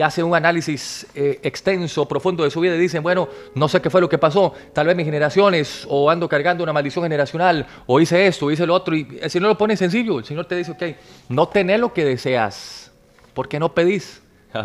hacen 0.00 0.24
un 0.24 0.36
análisis 0.36 1.04
eh, 1.16 1.40
extenso, 1.42 2.06
profundo 2.06 2.44
de 2.44 2.50
su 2.52 2.60
vida 2.60 2.76
y 2.76 2.78
dicen, 2.78 3.02
bueno, 3.02 3.28
no 3.56 3.66
sé 3.66 3.82
qué 3.82 3.90
fue 3.90 4.00
lo 4.00 4.08
que 4.08 4.18
pasó, 4.18 4.54
tal 4.72 4.86
vez 4.86 4.94
mis 4.94 5.04
generaciones, 5.04 5.84
o 5.90 6.08
ando 6.08 6.28
cargando 6.28 6.62
una 6.62 6.72
maldición 6.72 7.02
generacional, 7.02 7.66
o 7.86 7.98
hice 7.98 8.28
esto, 8.28 8.46
o 8.46 8.52
hice 8.52 8.64
lo 8.64 8.74
otro, 8.74 8.94
y 8.94 9.18
el 9.20 9.28
Señor 9.28 9.48
lo 9.48 9.58
pone 9.58 9.76
sencillo, 9.76 10.20
el 10.20 10.24
Señor 10.24 10.44
te 10.44 10.54
dice, 10.54 10.70
ok, 10.70 10.82
no 11.30 11.48
tenés 11.48 11.80
lo 11.80 11.92
que 11.92 12.04
deseas, 12.04 12.92
porque 13.34 13.58
no 13.58 13.74
pedís. 13.74 14.22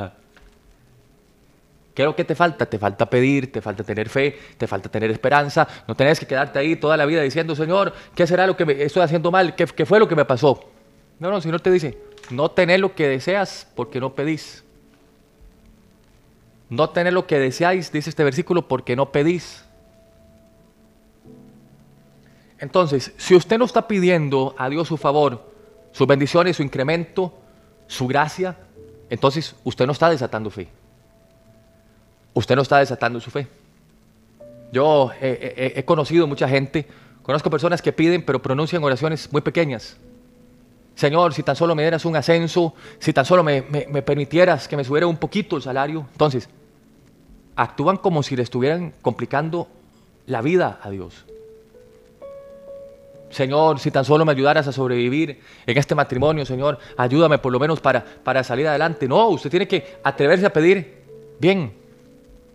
¿Qué 1.96 2.04
es 2.04 2.06
lo 2.06 2.16
que 2.16 2.26
te 2.26 2.36
falta? 2.36 2.68
Te 2.68 2.78
falta 2.78 3.10
pedir, 3.10 3.52
te 3.52 3.62
falta 3.62 3.84
tener 3.84 4.08
fe, 4.10 4.38
te 4.60 4.68
falta 4.68 4.90
tener 4.90 5.10
esperanza. 5.10 5.68
No 5.88 5.96
tenés 5.96 6.20
que 6.20 6.28
quedarte 6.28 6.60
ahí 6.60 6.76
toda 6.76 6.98
la 6.98 7.08
vida 7.08 7.24
diciendo, 7.24 7.56
Señor, 7.56 7.92
¿qué 8.14 8.28
será 8.28 8.46
lo 8.46 8.56
que 8.56 8.66
me 8.66 8.84
estoy 8.84 9.02
haciendo 9.02 9.32
mal? 9.32 9.56
¿Qué, 9.56 9.66
qué 9.66 9.88
fue 9.88 9.98
lo 9.98 10.08
que 10.08 10.16
me 10.16 10.26
pasó? 10.26 10.75
No, 11.20 11.30
no, 11.30 11.38
el 11.38 11.42
Señor 11.42 11.62
te 11.62 11.72
dice, 11.72 11.98
no 12.30 12.50
tener 12.52 12.80
lo 12.80 12.96
que 12.96 13.08
deseas 13.08 13.68
porque 13.76 14.00
no 14.00 14.14
pedís. 14.14 14.64
No 16.70 16.90
tener 16.90 17.14
lo 17.14 17.28
que 17.28 17.40
deseáis, 17.40 17.92
dice 17.92 18.10
este 18.10 18.24
versículo, 18.24 18.68
porque 18.68 18.96
no 18.96 19.12
pedís. 19.12 19.64
Entonces, 22.60 23.14
si 23.18 23.36
usted 23.36 23.58
no 23.58 23.66
está 23.66 23.88
pidiendo 23.88 24.56
a 24.58 24.70
Dios 24.70 24.88
su 24.88 24.98
favor, 24.98 25.52
sus 25.92 26.08
bendiciones, 26.08 26.58
su 26.58 26.64
incremento, 26.64 27.34
su 27.88 28.08
gracia, 28.08 28.58
entonces 29.10 29.56
usted 29.64 29.86
no 29.86 29.92
está 29.92 30.10
desatando 30.10 30.50
fe. 30.50 30.68
Usted 32.34 32.56
no 32.56 32.64
está 32.64 32.80
desatando 32.80 33.20
su 33.20 33.30
fe. 33.30 33.48
Yo 34.72 35.12
he, 35.22 35.84
conocido 35.86 36.28
mucha 36.28 36.50
gente, 36.50 36.88
conozco 37.22 37.50
personas 37.50 37.82
que 37.82 37.94
piden 37.94 38.26
pero 38.26 38.42
pronuncian 38.42 38.84
oraciones 38.84 39.32
muy 39.32 39.42
pequeñas. 39.42 39.98
Señor, 40.96 41.34
si 41.34 41.44
tan 41.44 41.58
solo 41.58 41.76
me 41.76 41.84
dieras 41.84 42.06
un 42.06 42.16
ascenso, 42.16 42.74
si 43.00 43.12
tan 43.12 43.26
solo 43.26 43.44
me, 43.44 43.62
permitieras 43.62 44.68
que 44.68 44.78
me 44.78 44.84
subiera 44.84 45.06
un 45.06 45.18
poquito 45.18 45.58
el 45.58 45.62
salario. 45.62 46.08
Entonces, 46.14 46.50
actúan 47.56 47.98
como 47.98 48.24
si 48.24 48.36
le 48.36 48.44
estuvieran 48.44 48.94
complicando 49.02 49.68
la 50.26 50.42
vida 50.42 50.80
a 50.82 50.90
Dios. 50.90 51.26
Señor, 53.30 53.80
si 53.80 53.92
tan 53.92 54.06
solo 54.06 54.24
me 54.24 54.32
ayudaras 54.32 54.68
a 54.68 54.72
sobrevivir 54.72 55.42
en 55.66 55.78
este 55.78 55.96
matrimonio, 55.96 56.46
Señor, 56.46 56.80
ayúdame 56.96 57.40
por 57.40 57.52
lo 57.52 57.60
menos 57.60 57.82
para, 57.82 58.04
para 58.04 58.42
salir 58.46 58.66
adelante. 58.66 59.10
No, 59.10 59.28
usted 59.28 59.50
tiene 59.50 59.68
que 59.68 59.98
atreverse 60.02 60.46
a 60.46 60.54
pedir 60.54 61.04
bien. 61.40 61.74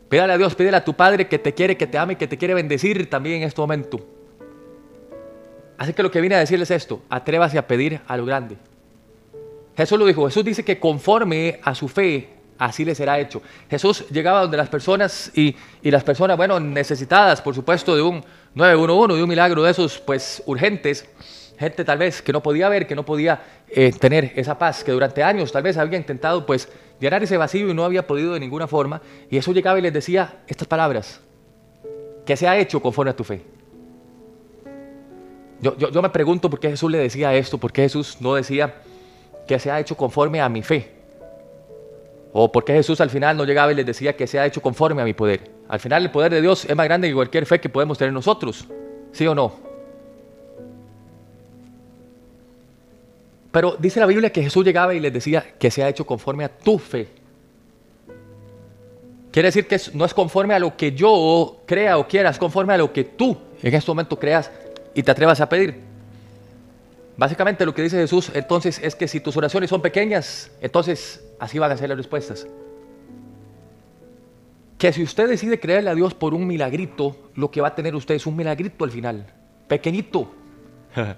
Pídale 0.08 0.32
a 0.32 0.38
Dios, 0.38 0.54
pídele 0.54 0.78
a 0.78 0.84
tu 0.84 0.94
Padre 0.94 1.28
que 1.28 1.38
te 1.38 1.52
quiere, 1.52 1.76
que 1.76 1.86
te 1.86 1.98
ame, 1.98 2.16
que 2.16 2.26
te 2.26 2.38
quiere 2.38 2.54
bendecir 2.54 3.10
también 3.10 3.42
en 3.42 3.48
este 3.48 3.60
momento. 3.60 4.00
Así 5.80 5.94
que 5.94 6.02
lo 6.02 6.10
que 6.10 6.20
viene 6.20 6.34
a 6.34 6.40
decirles 6.40 6.70
es 6.70 6.82
esto, 6.82 7.00
atrévase 7.08 7.56
a 7.56 7.66
pedir 7.66 8.02
a 8.06 8.14
lo 8.18 8.26
grande. 8.26 8.58
Jesús 9.74 9.98
lo 9.98 10.04
dijo, 10.04 10.26
Jesús 10.26 10.44
dice 10.44 10.62
que 10.62 10.78
conforme 10.78 11.58
a 11.64 11.74
su 11.74 11.88
fe, 11.88 12.28
así 12.58 12.84
le 12.84 12.94
será 12.94 13.18
hecho. 13.18 13.40
Jesús 13.70 14.04
llegaba 14.10 14.42
donde 14.42 14.58
las 14.58 14.68
personas 14.68 15.32
y, 15.34 15.56
las 15.82 16.04
personas, 16.04 16.36
bueno, 16.36 16.60
necesitadas, 16.60 17.40
por 17.40 17.54
supuesto, 17.54 17.96
de 17.96 18.02
un 18.02 18.22
911, 18.52 19.16
de 19.16 19.22
un 19.22 19.28
milagro 19.30 19.62
de 19.62 19.70
esos, 19.70 19.98
pues, 20.00 20.42
urgentes. 20.44 21.08
gente 21.58 21.82
tal 21.82 21.96
vez 21.96 22.20
que 22.20 22.34
no 22.34 22.42
podía 22.42 22.68
ver, 22.68 22.86
que 22.86 22.94
no 22.94 23.06
podía 23.06 23.40
eh, 23.70 23.90
tener 23.98 24.34
esa 24.36 24.58
paz, 24.58 24.84
que 24.84 24.92
durante 24.92 25.22
años 25.22 25.50
tal 25.50 25.62
vez 25.62 25.78
había 25.78 25.96
intentado 25.96 26.44
pues 26.44 26.68
llenar 27.00 27.22
ese 27.22 27.38
vacío 27.38 27.70
y 27.70 27.72
no 27.72 27.86
había 27.86 28.06
podido 28.06 28.34
de 28.34 28.40
ninguna 28.40 28.66
forma. 28.66 29.00
Y 29.30 29.36
Jesús 29.36 29.54
llegaba 29.54 29.78
y 29.78 29.82
les 29.82 29.94
decía 29.94 30.42
estas 30.46 30.68
palabras, 30.68 31.22
que 32.26 32.36
se 32.36 32.46
ha 32.46 32.58
hecho 32.58 32.82
conforme 32.82 33.12
a 33.12 33.16
tu 33.16 33.24
fe. 33.24 33.59
Yo, 35.60 35.76
yo, 35.76 35.90
yo 35.90 36.02
me 36.02 36.10
pregunto 36.10 36.48
por 36.48 36.58
qué 36.58 36.70
Jesús 36.70 36.90
le 36.90 36.98
decía 36.98 37.34
esto, 37.34 37.58
por 37.58 37.72
qué 37.72 37.82
Jesús 37.82 38.16
no 38.20 38.34
decía 38.34 38.74
que 39.46 39.58
se 39.58 39.70
ha 39.70 39.80
hecho 39.80 39.96
conforme 39.96 40.40
a 40.40 40.48
mi 40.48 40.62
fe. 40.62 40.90
O 42.32 42.50
por 42.50 42.64
qué 42.64 42.74
Jesús 42.74 43.00
al 43.00 43.10
final 43.10 43.36
no 43.36 43.44
llegaba 43.44 43.72
y 43.72 43.74
les 43.74 43.84
decía 43.84 44.16
que 44.16 44.26
se 44.26 44.38
ha 44.38 44.46
hecho 44.46 44.62
conforme 44.62 45.02
a 45.02 45.04
mi 45.04 45.12
poder. 45.12 45.50
Al 45.68 45.80
final 45.80 46.02
el 46.02 46.10
poder 46.10 46.32
de 46.32 46.40
Dios 46.40 46.64
es 46.64 46.76
más 46.76 46.86
grande 46.86 47.08
que 47.08 47.14
cualquier 47.14 47.46
fe 47.46 47.60
que 47.60 47.68
podemos 47.68 47.98
tener 47.98 48.12
nosotros. 48.12 48.66
¿Sí 49.12 49.26
o 49.26 49.34
no? 49.34 49.52
Pero 53.50 53.76
dice 53.78 53.98
la 53.98 54.06
Biblia 54.06 54.30
que 54.30 54.42
Jesús 54.42 54.64
llegaba 54.64 54.94
y 54.94 55.00
les 55.00 55.12
decía 55.12 55.44
que 55.58 55.70
se 55.70 55.82
ha 55.82 55.88
hecho 55.88 56.06
conforme 56.06 56.44
a 56.44 56.48
tu 56.48 56.78
fe. 56.78 57.08
Quiere 59.32 59.48
decir 59.48 59.66
que 59.66 59.80
no 59.94 60.04
es 60.04 60.14
conforme 60.14 60.54
a 60.54 60.58
lo 60.58 60.76
que 60.76 60.92
yo 60.92 61.62
crea 61.66 61.98
o 61.98 62.06
quiera, 62.06 62.30
es 62.30 62.38
conforme 62.38 62.74
a 62.74 62.78
lo 62.78 62.92
que 62.92 63.04
tú 63.04 63.36
en 63.62 63.74
este 63.74 63.90
momento 63.90 64.18
creas 64.18 64.50
y 64.94 65.02
te 65.02 65.10
atrevas 65.10 65.40
a 65.40 65.48
pedir. 65.48 65.80
Básicamente 67.16 67.66
lo 67.66 67.74
que 67.74 67.82
dice 67.82 67.98
Jesús 67.98 68.30
entonces 68.34 68.80
es 68.82 68.94
que 68.94 69.06
si 69.06 69.20
tus 69.20 69.36
oraciones 69.36 69.68
son 69.68 69.82
pequeñas, 69.82 70.50
entonces 70.60 71.22
así 71.38 71.58
van 71.58 71.70
a 71.70 71.76
ser 71.76 71.88
las 71.90 71.98
respuestas. 71.98 72.46
Que 74.78 74.92
si 74.92 75.02
usted 75.02 75.28
decide 75.28 75.60
creerle 75.60 75.90
a 75.90 75.94
Dios 75.94 76.14
por 76.14 76.32
un 76.32 76.46
milagrito, 76.46 77.30
lo 77.34 77.50
que 77.50 77.60
va 77.60 77.68
a 77.68 77.74
tener 77.74 77.94
usted 77.94 78.14
es 78.14 78.26
un 78.26 78.36
milagrito 78.36 78.84
al 78.84 78.90
final, 78.90 79.26
pequeñito. 79.68 80.32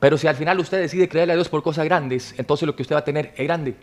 Pero 0.00 0.18
si 0.18 0.26
al 0.26 0.34
final 0.34 0.58
usted 0.58 0.80
decide 0.80 1.08
creerle 1.08 1.34
a 1.34 1.36
Dios 1.36 1.48
por 1.48 1.62
cosas 1.62 1.84
grandes, 1.84 2.34
entonces 2.36 2.66
lo 2.66 2.74
que 2.74 2.82
usted 2.82 2.96
va 2.96 3.00
a 3.00 3.04
tener 3.04 3.32
es 3.36 3.44
grande. 3.44 3.76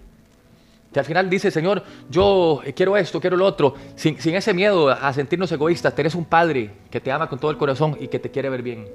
Que 0.93 0.99
al 0.99 1.05
final 1.05 1.29
dice, 1.29 1.51
Señor, 1.51 1.83
yo 2.09 2.61
quiero 2.75 2.97
esto, 2.97 3.21
quiero 3.21 3.37
lo 3.37 3.45
otro, 3.45 3.75
sin, 3.95 4.19
sin 4.19 4.35
ese 4.35 4.53
miedo 4.53 4.89
a 4.89 5.13
sentirnos 5.13 5.51
egoístas, 5.51 5.93
tenés 5.93 6.15
un 6.15 6.25
Padre 6.25 6.71
que 6.89 6.99
te 6.99 7.11
ama 7.11 7.29
con 7.29 7.37
todo 7.37 7.51
el 7.51 7.57
corazón 7.57 7.95
y 7.99 8.07
que 8.07 8.17
te 8.17 8.31
quiere 8.31 8.49
ver 8.49 8.63
bien. 8.63 8.87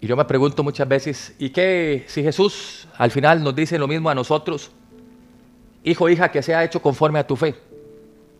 Y 0.00 0.06
yo 0.06 0.16
me 0.16 0.24
pregunto 0.24 0.62
muchas 0.62 0.86
veces, 0.86 1.34
¿y 1.38 1.50
qué 1.50 2.04
si 2.06 2.22
Jesús 2.22 2.86
al 2.96 3.10
final 3.10 3.42
nos 3.42 3.54
dice 3.54 3.78
lo 3.78 3.88
mismo 3.88 4.08
a 4.08 4.14
nosotros? 4.14 4.70
Hijo, 5.82 6.08
hija, 6.08 6.30
que 6.30 6.42
sea 6.42 6.62
hecho 6.62 6.80
conforme 6.80 7.18
a 7.18 7.26
tu 7.26 7.34
fe. 7.34 7.54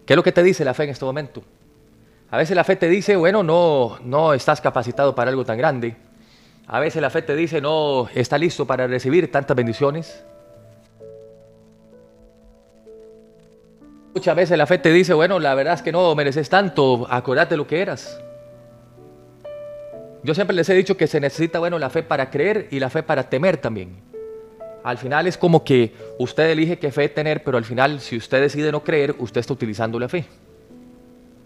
¿Qué 0.07 0.13
es 0.13 0.17
lo 0.17 0.23
que 0.23 0.33
te 0.33 0.43
dice 0.43 0.65
la 0.65 0.75
fe 0.75 0.85
en 0.85 0.91
este 0.91 1.05
momento? 1.05 1.43
A 2.31 2.37
veces 2.37 2.55
la 2.55 2.63
fe 2.63 2.77
te 2.77 2.89
dice, 2.89 3.17
bueno, 3.17 3.43
no, 3.43 3.99
no 4.05 4.35
estás 4.35 4.61
capacitado 4.61 5.15
para 5.15 5.31
algo 5.31 5.45
tan 5.45 5.59
grande. 5.59 5.97
A 6.71 6.81
veces 6.81 7.01
la 7.01 7.09
fe 7.09 7.23
te 7.23 7.35
dice, 7.35 7.63
no 7.63 8.09
está 8.15 8.37
listo 8.37 8.67
para 8.67 8.87
recibir 8.87 9.33
tantas 9.33 9.57
bendiciones. 9.57 10.23
Muchas 14.15 14.37
veces 14.37 14.59
la 14.59 14.67
fe 14.67 14.77
te 14.77 14.93
dice, 14.93 15.15
bueno, 15.15 15.39
la 15.39 15.55
verdad 15.55 15.75
es 15.75 15.83
que 15.83 15.93
no 15.93 16.15
mereces 16.15 16.51
tanto, 16.51 17.07
acordate 17.09 17.57
lo 17.57 17.67
que 17.67 17.81
eras. 17.81 18.21
Yo 20.23 20.35
siempre 20.35 20.55
les 20.55 20.69
he 20.69 20.75
dicho 20.75 20.97
que 20.97 21.07
se 21.07 21.21
necesita, 21.21 21.59
bueno, 21.59 21.79
la 21.79 21.89
fe 21.89 22.03
para 22.03 22.29
creer 22.29 22.69
y 22.71 22.81
la 22.81 22.91
fe 22.91 23.03
para 23.03 23.31
temer 23.31 23.57
también. 23.57 24.03
Al 24.85 24.99
final 24.99 25.27
es 25.27 25.39
como 25.39 25.65
que 25.65 25.95
usted 26.19 26.51
elige 26.51 26.79
qué 26.79 26.93
fe 26.93 27.09
tener, 27.09 27.43
pero 27.45 27.57
al 27.57 27.65
final 27.65 28.01
si 28.01 28.19
usted 28.19 28.43
decide 28.43 28.73
no 28.73 28.85
creer, 28.85 29.15
usted 29.19 29.41
está 29.41 29.55
utilizando 29.55 29.99
la 29.99 30.09
fe 30.09 30.27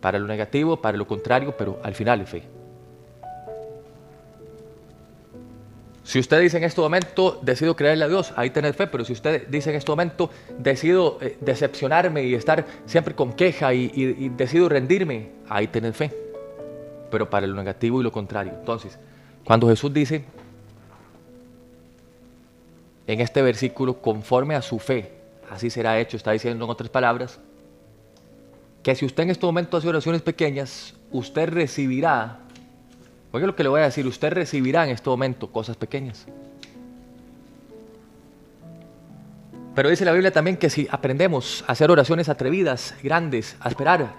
para 0.01 0.19
lo 0.19 0.27
negativo, 0.27 0.83
para 0.83 0.99
lo 0.99 1.07
contrario, 1.07 1.55
pero 1.57 1.79
al 1.85 1.95
final 1.95 2.23
es 2.23 2.29
fe. 2.29 2.62
Si 6.13 6.19
usted 6.19 6.43
dice 6.43 6.59
en 6.59 6.65
este 6.65 6.79
momento, 6.79 7.41
decido 7.41 7.75
creerle 7.75 8.05
a 8.05 8.09
Dios, 8.09 8.35
ahí 8.37 8.51
tener 8.51 8.75
fe, 8.75 8.87
pero 8.87 9.03
si 9.03 9.15
usted 9.15 9.49
dice 9.49 9.71
en 9.71 9.77
este 9.77 9.91
momento, 9.91 10.29
decido 10.59 11.17
eh, 11.23 11.39
decepcionarme 11.41 12.23
y 12.25 12.35
estar 12.35 12.67
siempre 12.85 13.15
con 13.15 13.33
queja 13.33 13.73
y, 13.73 14.29
decido 14.37 14.69
rendirme, 14.69 15.31
ahí 15.49 15.69
tener 15.69 15.95
fe. 15.95 16.13
Pero 17.11 17.31
para 17.31 17.47
lo 17.47 17.55
negativo 17.55 17.99
y 17.99 18.05
lo 18.05 18.13
contrario. 18.13 18.53
Entonces, 18.59 18.99
cuando 19.43 19.71
Jesús 19.71 19.91
dice 19.91 20.27
en 23.07 23.23
este 23.23 23.41
versículo, 23.41 24.03
conforme 24.03 24.55
a 24.55 24.61
su 24.61 24.79
fe, 24.79 25.13
así 25.49 25.71
será 25.71 25.99
hecho, 25.99 26.19
está 26.19 26.33
diciendo 26.33 26.67
en 26.67 26.71
otras 26.71 26.91
palabras, 26.91 27.41
que 28.83 28.95
si 28.95 29.07
usted 29.07 29.23
en 29.23 29.31
este 29.31 29.47
momento 29.47 29.79
hace 29.79 29.89
oraciones 29.89 30.21
pequeñas, 30.21 30.93
usted 31.11 31.49
recibirá, 31.49 32.41
oiga 33.33 33.47
lo 33.47 33.57
que 33.57 33.63
le 33.63 33.69
voy 33.69 33.81
a 33.81 33.85
decir, 33.85 34.07
usted 34.07 34.33
recibirá 34.33 34.85
en 34.85 34.91
este 34.91 35.09
momento 35.09 35.51
cosas 35.51 35.77
pequeñas. 35.77 36.27
Pero 39.75 39.89
dice 39.89 40.05
la 40.05 40.13
Biblia 40.13 40.31
también 40.31 40.59
que 40.59 40.69
si 40.69 40.87
aprendemos 40.91 41.65
a 41.67 41.73
hacer 41.73 41.91
oraciones 41.91 42.29
atrevidas, 42.29 42.95
grandes, 43.03 43.57
a 43.61 43.71
esperar 43.71 44.13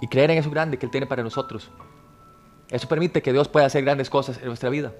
y 0.00 0.06
creer 0.06 0.30
en 0.30 0.38
eso 0.38 0.50
grande 0.50 0.78
que 0.78 0.86
Él 0.86 0.92
tiene 0.92 1.06
para 1.06 1.24
nosotros, 1.24 1.68
eso 2.70 2.88
permite 2.88 3.20
que 3.20 3.32
Dios 3.32 3.48
pueda 3.48 3.66
hacer 3.66 3.84
grandes 3.84 4.08
cosas 4.08 4.38
en 4.38 4.46
nuestra 4.46 4.70
vida. 4.70 4.92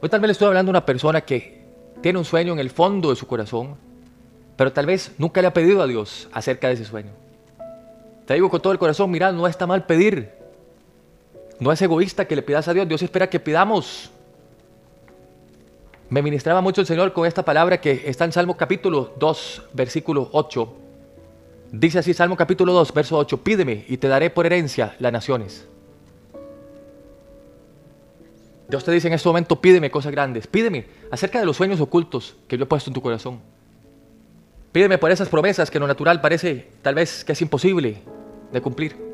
Hoy 0.00 0.08
tal 0.08 0.20
vez 0.20 0.28
le 0.28 0.32
estoy 0.32 0.48
hablando 0.48 0.70
a 0.70 0.72
una 0.72 0.86
persona 0.86 1.20
que 1.22 1.64
tiene 2.00 2.18
un 2.18 2.24
sueño 2.24 2.52
en 2.52 2.60
el 2.60 2.70
fondo 2.70 3.10
de 3.10 3.16
su 3.16 3.26
corazón, 3.26 3.76
pero 4.56 4.72
tal 4.72 4.86
vez 4.86 5.12
nunca 5.18 5.40
le 5.40 5.48
ha 5.48 5.52
pedido 5.52 5.82
a 5.82 5.86
Dios 5.86 6.28
acerca 6.32 6.68
de 6.68 6.74
ese 6.74 6.84
sueño. 6.84 7.10
Te 8.26 8.34
digo 8.34 8.50
con 8.50 8.62
todo 8.62 8.72
el 8.72 8.78
corazón, 8.78 9.10
mira, 9.10 9.32
no 9.32 9.46
está 9.46 9.66
mal 9.66 9.84
pedir. 9.84 10.43
No 11.60 11.72
es 11.72 11.80
egoísta 11.82 12.26
que 12.26 12.36
le 12.36 12.42
pidas 12.42 12.68
a 12.68 12.74
Dios, 12.74 12.88
Dios 12.88 13.02
espera 13.02 13.28
que 13.28 13.40
pidamos. 13.40 14.10
Me 16.08 16.22
ministraba 16.22 16.60
mucho 16.60 16.80
el 16.80 16.86
Señor 16.86 17.12
con 17.12 17.26
esta 17.26 17.44
palabra 17.44 17.80
que 17.80 18.02
está 18.06 18.24
en 18.24 18.32
Salmo 18.32 18.56
capítulo 18.56 19.14
2, 19.18 19.62
versículo 19.72 20.28
8. 20.32 20.74
Dice 21.72 21.98
así, 21.98 22.14
Salmo 22.14 22.36
capítulo 22.36 22.72
2, 22.72 22.92
verso 22.92 23.18
8, 23.18 23.42
pídeme 23.42 23.84
y 23.88 23.96
te 23.96 24.08
daré 24.08 24.30
por 24.30 24.46
herencia 24.46 24.94
las 24.98 25.12
naciones. 25.12 25.66
Dios 28.68 28.84
te 28.84 28.92
dice 28.92 29.08
en 29.08 29.14
este 29.14 29.28
momento, 29.28 29.60
pídeme 29.60 29.90
cosas 29.90 30.12
grandes, 30.12 30.46
pídeme 30.46 30.86
acerca 31.10 31.38
de 31.38 31.46
los 31.46 31.56
sueños 31.56 31.80
ocultos 31.80 32.36
que 32.48 32.56
yo 32.56 32.64
he 32.64 32.66
puesto 32.66 32.90
en 32.90 32.94
tu 32.94 33.02
corazón. 33.02 33.40
Pídeme 34.72 34.98
por 34.98 35.10
esas 35.10 35.28
promesas 35.28 35.70
que 35.70 35.78
en 35.78 35.82
lo 35.82 35.86
natural 35.86 36.20
parece 36.20 36.68
tal 36.82 36.96
vez 36.96 37.24
que 37.24 37.32
es 37.32 37.42
imposible 37.42 38.02
de 38.52 38.60
cumplir. 38.60 39.13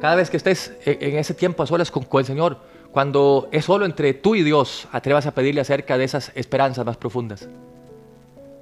Cada 0.00 0.14
vez 0.14 0.30
que 0.30 0.36
estés 0.36 0.72
e, 0.84 0.98
en 1.00 1.18
ese 1.18 1.34
tiempo 1.34 1.62
a 1.62 1.66
solas 1.66 1.90
con, 1.90 2.06
el 2.18 2.24
Señor, 2.24 2.58
cuando 2.92 3.48
es 3.52 3.64
solo 3.64 3.84
entre 3.84 4.14
tú 4.14 4.34
y 4.34 4.42
Dios, 4.42 4.88
atrevas 4.92 5.26
a 5.26 5.32
pedirle 5.32 5.60
acerca 5.60 5.98
de 5.98 6.04
esas 6.04 6.32
esperanzas 6.34 6.84
más 6.84 6.96
profundas, 6.96 7.48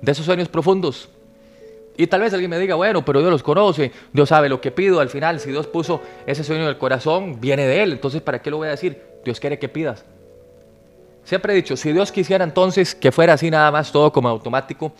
de 0.00 0.12
esos 0.12 0.24
sueños 0.24 0.48
profundos. 0.48 1.08
Y 1.96 2.08
tal 2.08 2.22
vez 2.22 2.32
alguien 2.32 2.50
me 2.50 2.58
diga, 2.58 2.74
bueno, 2.74 3.04
pero 3.04 3.20
Dios 3.20 3.30
los 3.30 3.42
conoce, 3.42 3.92
Dios 4.12 4.28
sabe 4.28 4.48
lo 4.48 4.60
que 4.60 4.72
pido. 4.72 4.98
Al 4.98 5.08
final, 5.08 5.38
si 5.38 5.50
Dios 5.50 5.68
puso 5.68 6.00
ese 6.26 6.42
sueño 6.42 6.62
en 6.62 6.68
el 6.68 6.78
corazón, 6.78 7.40
viene 7.40 7.66
de 7.66 7.84
Él. 7.84 7.92
Entonces, 7.92 8.20
¿para 8.20 8.42
qué 8.42 8.50
lo 8.50 8.56
voy 8.56 8.66
a 8.66 8.72
decir? 8.72 9.00
Dios 9.24 9.38
quiere 9.38 9.60
que 9.60 9.68
pidas. 9.68 10.04
Siempre 11.22 11.52
he 11.52 11.56
dicho, 11.56 11.76
si 11.76 11.92
Dios 11.92 12.10
quisiera 12.10 12.44
entonces 12.44 12.94
que 12.94 13.12
fuera 13.12 13.34
así 13.34 13.50
nada 13.50 13.70
más 13.70 13.92
todo 13.92 14.12
como 14.12 14.28
automático, 14.28 14.92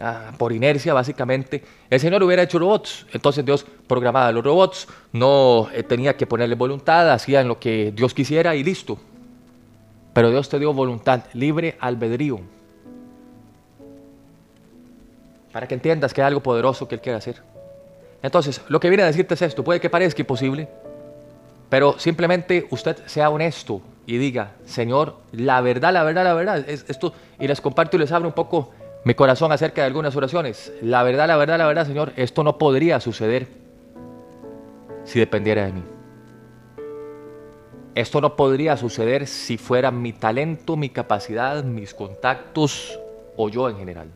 Ah, 0.00 0.30
por 0.38 0.52
inercia 0.52 0.94
básicamente, 0.94 1.64
el 1.90 1.98
Señor 1.98 2.22
hubiera 2.22 2.42
hecho 2.42 2.58
robots. 2.58 3.04
Entonces 3.12 3.44
Dios 3.44 3.66
programaba 3.86 4.30
los 4.30 4.44
robots, 4.44 4.86
no 5.12 5.68
eh, 5.72 5.82
tenía 5.82 6.16
que 6.16 6.26
ponerle 6.26 6.54
voluntad, 6.54 7.10
hacían 7.10 7.48
lo 7.48 7.58
que 7.58 7.92
Dios 7.94 8.14
quisiera 8.14 8.54
y 8.54 8.62
listo. 8.62 8.98
Pero 10.12 10.30
Dios 10.30 10.48
te 10.48 10.58
dio 10.58 10.72
voluntad, 10.72 11.24
libre 11.32 11.76
albedrío. 11.80 12.40
Para 15.52 15.66
que 15.66 15.74
entiendas 15.74 16.14
que 16.14 16.22
hay 16.22 16.28
algo 16.28 16.42
poderoso 16.42 16.86
que 16.86 16.94
Él 16.94 17.00
quiere 17.00 17.18
hacer. 17.18 17.42
Entonces, 18.22 18.60
lo 18.68 18.78
que 18.78 18.88
viene 18.88 19.02
a 19.02 19.06
decirte 19.06 19.34
es 19.34 19.42
esto, 19.42 19.64
puede 19.64 19.80
que 19.80 19.90
parezca 19.90 20.22
imposible, 20.22 20.68
pero 21.68 21.98
simplemente 21.98 22.66
usted 22.70 22.96
sea 23.06 23.30
honesto 23.30 23.80
y 24.06 24.18
diga, 24.18 24.52
Señor, 24.64 25.16
la 25.32 25.60
verdad, 25.60 25.92
la 25.92 26.02
verdad, 26.02 26.24
la 26.24 26.34
verdad, 26.34 26.68
es 26.68 26.84
esto, 26.88 27.12
y 27.38 27.46
les 27.46 27.60
comparto 27.60 27.96
y 27.96 28.00
les 28.00 28.10
abro 28.10 28.28
un 28.28 28.34
poco 28.34 28.72
mi 29.04 29.14
corazón 29.14 29.52
acerca 29.52 29.82
de 29.82 29.86
algunas 29.86 30.14
oraciones. 30.16 30.72
La 30.82 31.02
verdad, 31.02 31.26
la 31.28 31.36
verdad, 31.36 31.58
la 31.58 31.66
verdad, 31.66 31.86
Señor, 31.86 32.12
esto 32.16 32.44
no 32.44 32.58
podría 32.58 33.00
suceder 33.00 33.46
si 35.04 35.18
dependiera 35.18 35.64
de 35.64 35.72
mí. 35.72 35.82
Esto 37.94 38.20
no 38.20 38.36
podría 38.36 38.76
suceder 38.76 39.26
si 39.26 39.58
fuera 39.58 39.90
mi 39.90 40.12
talento, 40.12 40.76
mi 40.76 40.90
capacidad, 40.90 41.64
mis 41.64 41.94
contactos 41.94 43.00
o 43.36 43.48
yo 43.48 43.68
en 43.68 43.76
general. 43.78 44.08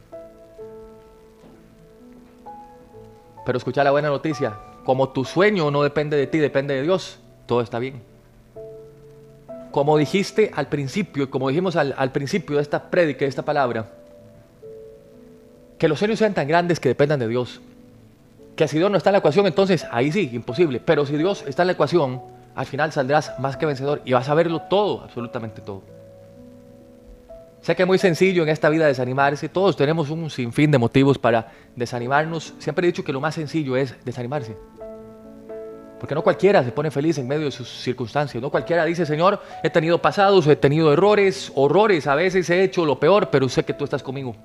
Pero 3.44 3.58
escucha 3.58 3.82
la 3.82 3.90
buena 3.90 4.08
noticia. 4.08 4.56
Como 4.84 5.08
tu 5.08 5.24
sueño 5.24 5.70
no 5.70 5.82
depende 5.82 6.16
de 6.16 6.26
ti, 6.26 6.38
depende 6.38 6.74
de 6.74 6.82
Dios, 6.82 7.18
todo 7.46 7.60
está 7.60 7.78
bien. 7.78 8.02
Como 9.70 9.96
dijiste 9.96 10.50
al 10.54 10.68
principio, 10.68 11.30
como 11.30 11.48
dijimos 11.48 11.76
al, 11.76 12.12
principio 12.12 12.56
de 12.56 12.62
esta 12.62 12.90
prédica, 12.90 13.20
de 13.20 13.30
esta 13.30 13.44
palabra, 13.44 13.90
que 15.82 15.88
los 15.88 15.98
sueños 15.98 16.20
sean 16.20 16.32
tan 16.32 16.46
grandes 16.46 16.78
que 16.78 16.90
dependan 16.90 17.18
de 17.18 17.26
Dios. 17.26 17.60
Que 18.54 18.68
si 18.68 18.78
Dios 18.78 18.88
no 18.88 18.98
está 18.98 19.10
en 19.10 19.14
la 19.14 19.18
ecuación, 19.18 19.48
entonces 19.48 19.84
ahí 19.90 20.12
sí, 20.12 20.30
imposible. 20.32 20.78
Pero 20.78 21.04
si 21.04 21.16
Dios 21.16 21.42
está 21.44 21.64
en 21.64 21.66
la 21.66 21.72
ecuación, 21.72 22.22
al 22.54 22.66
final 22.66 22.92
saldrás 22.92 23.36
más 23.40 23.56
que 23.56 23.66
vencedor 23.66 24.00
y 24.04 24.12
vas 24.12 24.28
a 24.28 24.34
verlo 24.34 24.60
todo, 24.70 25.02
absolutamente 25.02 25.60
todo. 25.60 25.82
Sé 27.62 27.74
que 27.74 27.82
es 27.82 27.86
muy 27.88 27.98
sencillo 27.98 28.44
en 28.44 28.50
esta 28.50 28.68
vida 28.68 28.86
desanimarse, 28.86 29.48
todos 29.48 29.76
tenemos 29.76 30.08
un 30.10 30.30
sinfín 30.30 30.70
de 30.70 30.78
motivos 30.78 31.18
para 31.18 31.50
desanimarnos. 31.74 32.54
Siempre 32.60 32.86
he 32.86 32.92
dicho 32.92 33.02
que 33.02 33.12
lo 33.12 33.20
más 33.20 33.34
sencillo 33.34 33.76
es 33.76 33.96
desanimarse. 34.04 34.56
Porque 35.98 36.14
no 36.14 36.22
cualquiera 36.22 36.62
se 36.62 36.70
pone 36.70 36.92
feliz 36.92 37.18
en 37.18 37.26
medio 37.26 37.46
de 37.46 37.50
sus 37.50 37.68
circunstancias. 37.68 38.40
No 38.40 38.50
cualquiera 38.50 38.84
dice, 38.84 39.04
Señor, 39.04 39.42
he 39.64 39.70
tenido 39.70 40.00
pasados, 40.00 40.46
he 40.46 40.54
tenido 40.54 40.92
errores, 40.92 41.50
horrores, 41.56 42.06
a 42.06 42.14
veces 42.14 42.48
he 42.50 42.62
hecho 42.62 42.86
lo 42.86 43.00
peor, 43.00 43.30
pero 43.30 43.48
sé 43.48 43.64
que 43.64 43.74
tú 43.74 43.82
estás 43.82 44.04
conmigo. 44.04 44.36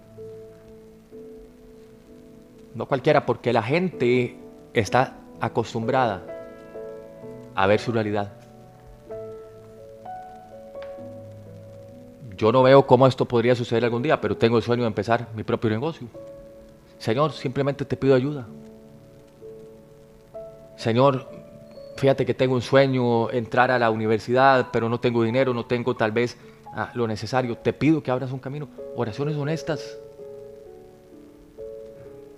No 2.77 2.85
cualquiera, 2.85 3.25
porque 3.25 3.51
la 3.51 3.63
gente 3.63 4.37
está 4.71 5.17
acostumbrada 5.41 6.21
a 7.55 7.65
ver 7.65 7.79
su 7.79 7.91
realidad. 7.91 8.33
Yo 12.37 12.51
no 12.51 12.61
veo 12.61 12.85
cómo 12.85 13.07
esto 13.07 13.25
podría 13.25 13.55
suceder 13.55 13.83
algún 13.83 14.03
día, 14.03 14.21
pero 14.21 14.37
tengo 14.37 14.57
el 14.57 14.63
sueño 14.63 14.83
de 14.83 14.89
empezar 14.89 15.27
mi 15.33 15.43
propio 15.43 15.71
negocio. 15.71 16.07
Señor, 16.99 17.31
simplemente 17.31 17.83
te 17.83 17.97
pido 17.97 18.13
ayuda. 18.13 18.45
Señor, 20.75 21.27
fíjate 21.95 22.27
que 22.27 22.35
tengo 22.35 22.53
un 22.53 22.61
sueño, 22.61 23.31
entrar 23.31 23.71
a 23.71 23.79
la 23.79 23.89
universidad, 23.89 24.67
pero 24.71 24.87
no 24.87 24.99
tengo 24.99 25.23
dinero, 25.23 25.51
no 25.51 25.65
tengo 25.65 25.95
tal 25.95 26.11
vez 26.11 26.37
ah, 26.75 26.91
lo 26.93 27.07
necesario. 27.07 27.57
Te 27.57 27.73
pido 27.73 28.03
que 28.03 28.11
abras 28.11 28.31
un 28.31 28.37
camino. 28.37 28.69
Oraciones 28.95 29.35
honestas. 29.35 29.97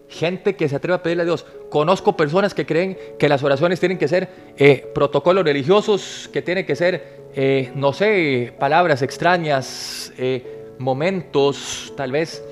Gente 0.09 0.55
que 0.55 0.67
se 0.67 0.75
atreve 0.75 0.95
a 0.95 1.03
pedirle 1.03 1.21
a 1.21 1.25
Dios. 1.25 1.45
Conozco 1.69 2.17
personas 2.17 2.55
que 2.55 2.65
creen 2.65 2.97
que 3.19 3.29
las 3.29 3.43
oraciones 3.43 3.79
tienen 3.79 3.99
que 3.99 4.07
ser 4.07 4.29
eh, 4.57 4.89
protocolos 4.93 5.43
religiosos, 5.43 6.29
que 6.33 6.41
tienen 6.41 6.65
que 6.65 6.75
ser, 6.75 7.29
eh, 7.35 7.71
no 7.75 7.93
sé, 7.93 8.53
palabras 8.59 9.03
extrañas, 9.03 10.11
eh, 10.17 10.73
momentos, 10.79 11.93
tal 11.95 12.11
vez, 12.11 12.43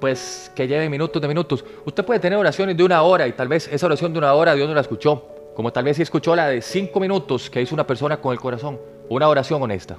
pues 0.00 0.50
que 0.56 0.66
lleven 0.66 0.90
minutos 0.90 1.20
de 1.20 1.28
minutos. 1.28 1.64
Usted 1.84 2.02
puede 2.02 2.18
tener 2.18 2.38
oraciones 2.38 2.76
de 2.76 2.82
una 2.82 3.02
hora 3.02 3.28
y 3.28 3.32
tal 3.32 3.48
vez 3.48 3.68
esa 3.70 3.86
oración 3.86 4.14
de 4.14 4.18
una 4.18 4.32
hora 4.32 4.54
Dios 4.54 4.66
no 4.66 4.74
la 4.74 4.80
escuchó. 4.80 5.22
Como 5.54 5.72
tal 5.72 5.84
vez 5.84 5.96
si 5.96 6.02
escuchó 6.02 6.34
la 6.34 6.48
de 6.48 6.62
cinco 6.62 6.98
minutos 6.98 7.50
que 7.50 7.60
hizo 7.60 7.74
una 7.74 7.86
persona 7.86 8.18
con 8.18 8.32
el 8.32 8.40
corazón. 8.40 8.78
Una 9.08 9.28
oración 9.28 9.62
honesta. 9.62 9.98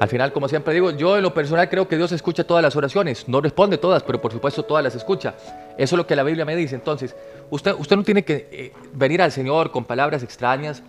Al 0.00 0.08
final, 0.08 0.32
como 0.32 0.48
siempre 0.48 0.72
digo, 0.72 0.92
yo 0.92 1.18
en 1.18 1.22
lo 1.22 1.34
personal 1.34 1.68
creo 1.68 1.86
que 1.86 1.98
Dios 1.98 2.10
escucha 2.10 2.44
todas 2.44 2.62
las 2.62 2.74
oraciones. 2.74 3.28
No 3.28 3.42
responde 3.42 3.76
todas, 3.76 4.02
pero 4.02 4.18
por 4.18 4.32
supuesto 4.32 4.62
todas 4.62 4.82
las 4.82 4.94
escucha. 4.94 5.34
Eso 5.76 5.94
es 5.94 5.98
lo 5.98 6.06
que 6.06 6.16
la 6.16 6.22
Biblia 6.22 6.46
me 6.46 6.56
dice. 6.56 6.74
Entonces, 6.74 7.14
usted, 7.50 7.74
usted 7.78 7.96
no 7.96 8.02
tiene 8.02 8.24
que 8.24 8.48
eh, 8.50 8.72
venir 8.94 9.20
al 9.20 9.30
Señor 9.30 9.70
con 9.70 9.84
palabras 9.84 10.22
extrañas 10.22 10.82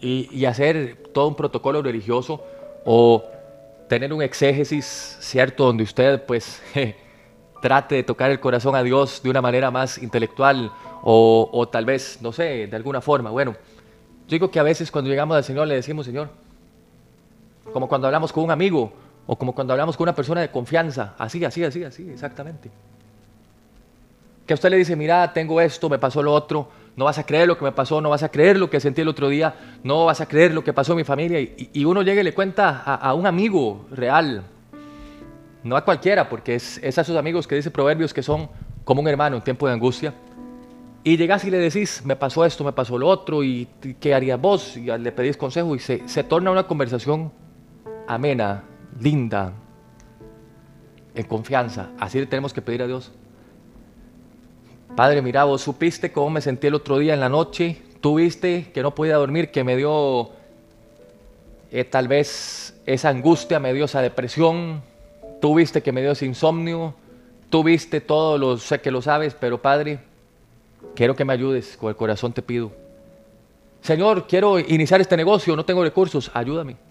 y, 0.00 0.44
hacer 0.46 0.98
todo 1.14 1.28
un 1.28 1.36
protocolo 1.36 1.80
religioso 1.80 2.44
o 2.84 3.24
tener 3.88 4.12
un 4.12 4.20
exégesis, 4.20 5.16
¿cierto? 5.20 5.66
Donde 5.66 5.84
usted 5.84 6.24
pues 6.24 6.60
trate 7.62 7.94
de 7.94 8.02
tocar 8.02 8.32
el 8.32 8.40
corazón 8.40 8.74
a 8.74 8.82
Dios 8.82 9.22
de 9.22 9.30
una 9.30 9.40
manera 9.40 9.70
más 9.70 9.96
intelectual 9.96 10.72
o, 11.02 11.48
o, 11.52 11.68
tal 11.68 11.84
vez, 11.84 12.18
no 12.20 12.32
sé, 12.32 12.66
de 12.66 12.74
alguna 12.74 13.00
forma. 13.00 13.30
Bueno, 13.30 13.52
yo 13.52 14.30
digo 14.30 14.50
que 14.50 14.58
a 14.58 14.64
veces 14.64 14.90
cuando 14.90 15.08
llegamos 15.08 15.36
al 15.36 15.44
Señor 15.44 15.68
le 15.68 15.76
decimos, 15.76 16.04
Señor, 16.04 16.30
como 17.72 17.88
cuando 17.88 18.06
hablamos 18.06 18.32
con 18.32 18.44
un 18.44 18.50
amigo 18.50 18.92
o 19.26 19.36
como 19.36 19.54
cuando 19.54 19.72
hablamos 19.72 19.96
con 19.96 20.04
una 20.04 20.14
persona 20.14 20.40
de 20.40 20.50
confianza, 20.50 21.14
así, 21.18 21.44
así, 21.44 21.62
así, 21.62 21.84
así, 21.84 22.10
exactamente. 22.10 22.70
Que 24.46 24.52
a 24.52 24.56
usted 24.56 24.70
le 24.70 24.76
dice, 24.76 24.96
mira, 24.96 25.32
tengo 25.32 25.60
esto, 25.60 25.88
me 25.88 25.98
pasó 25.98 26.22
lo 26.22 26.32
otro, 26.32 26.68
no 26.96 27.04
vas 27.04 27.18
a 27.18 27.24
creer 27.24 27.46
lo 27.46 27.56
que 27.56 27.64
me 27.64 27.72
pasó, 27.72 28.00
no 28.00 28.10
vas 28.10 28.22
a 28.22 28.30
creer 28.30 28.58
lo 28.58 28.68
que 28.68 28.80
sentí 28.80 29.02
el 29.02 29.08
otro 29.08 29.28
día, 29.28 29.54
no 29.84 30.06
vas 30.06 30.20
a 30.20 30.26
creer 30.26 30.52
lo 30.52 30.64
que 30.64 30.72
pasó 30.72 30.92
en 30.92 30.96
mi 30.96 31.04
familia. 31.04 31.40
Y, 31.40 31.84
uno 31.84 32.02
llega 32.02 32.20
y 32.20 32.24
le 32.24 32.34
cuenta 32.34 32.82
a, 32.84 32.96
a, 32.96 33.14
un 33.14 33.26
amigo 33.26 33.86
real, 33.90 34.42
no 35.62 35.76
a 35.76 35.84
cualquiera, 35.84 36.28
porque 36.28 36.56
es, 36.56 36.78
es 36.82 36.98
a 36.98 37.04
sus 37.04 37.16
amigos 37.16 37.46
que 37.46 37.54
dice 37.54 37.70
Proverbios 37.70 38.12
que 38.12 38.22
son 38.22 38.48
como 38.84 39.00
un 39.00 39.08
hermano 39.08 39.36
en 39.36 39.42
tiempo 39.42 39.66
de 39.68 39.74
angustia. 39.74 40.12
Y 41.04 41.16
llegas 41.16 41.44
y 41.44 41.50
le 41.50 41.58
decís, 41.58 42.02
me 42.04 42.16
pasó 42.16 42.44
esto, 42.44 42.64
me 42.64 42.72
pasó 42.72 42.98
lo 42.98 43.06
otro, 43.06 43.42
y 43.42 43.68
qué 44.00 44.12
harías 44.12 44.40
vos, 44.40 44.76
y 44.76 44.86
le 44.86 45.12
pedís 45.12 45.36
consejo, 45.36 45.74
y 45.74 45.78
se, 45.78 46.06
se 46.08 46.24
torna 46.24 46.50
una 46.50 46.66
conversación 46.66 47.32
amena, 48.10 48.64
linda, 49.00 49.52
en 51.14 51.24
confianza. 51.26 51.90
Así 51.98 52.18
le 52.18 52.26
tenemos 52.26 52.52
que 52.52 52.60
pedir 52.60 52.82
a 52.82 52.88
Dios. 52.88 53.12
Padre, 54.96 55.22
mira, 55.22 55.44
vos 55.44 55.62
supiste 55.62 56.10
cómo 56.10 56.30
me 56.30 56.40
sentí 56.40 56.66
el 56.66 56.74
otro 56.74 56.98
día 56.98 57.14
en 57.14 57.20
la 57.20 57.28
noche. 57.28 57.80
Tú 58.00 58.16
viste 58.16 58.72
que 58.74 58.82
no 58.82 58.96
podía 58.96 59.14
dormir, 59.14 59.52
que 59.52 59.62
me 59.62 59.76
dio 59.76 60.30
eh, 61.70 61.84
tal 61.84 62.08
vez 62.08 62.80
esa 62.84 63.10
angustia, 63.10 63.60
me 63.60 63.72
dio 63.72 63.84
esa 63.84 64.02
depresión. 64.02 64.82
Tú 65.40 65.54
viste 65.54 65.80
que 65.80 65.92
me 65.92 66.00
dio 66.00 66.10
ese 66.10 66.26
insomnio. 66.26 66.94
Tú 67.48 67.62
viste 67.62 68.00
todo, 68.00 68.38
lo, 68.38 68.58
sé 68.58 68.80
que 68.80 68.90
lo 68.90 69.02
sabes, 69.02 69.36
pero 69.38 69.62
Padre, 69.62 70.00
quiero 70.96 71.14
que 71.14 71.24
me 71.24 71.32
ayudes. 71.32 71.76
Con 71.76 71.90
el 71.90 71.96
corazón 71.96 72.32
te 72.32 72.42
pido. 72.42 72.72
Señor, 73.82 74.26
quiero 74.26 74.58
iniciar 74.58 75.00
este 75.00 75.16
negocio, 75.16 75.54
no 75.54 75.64
tengo 75.64 75.84
recursos, 75.84 76.28
ayúdame. 76.34 76.89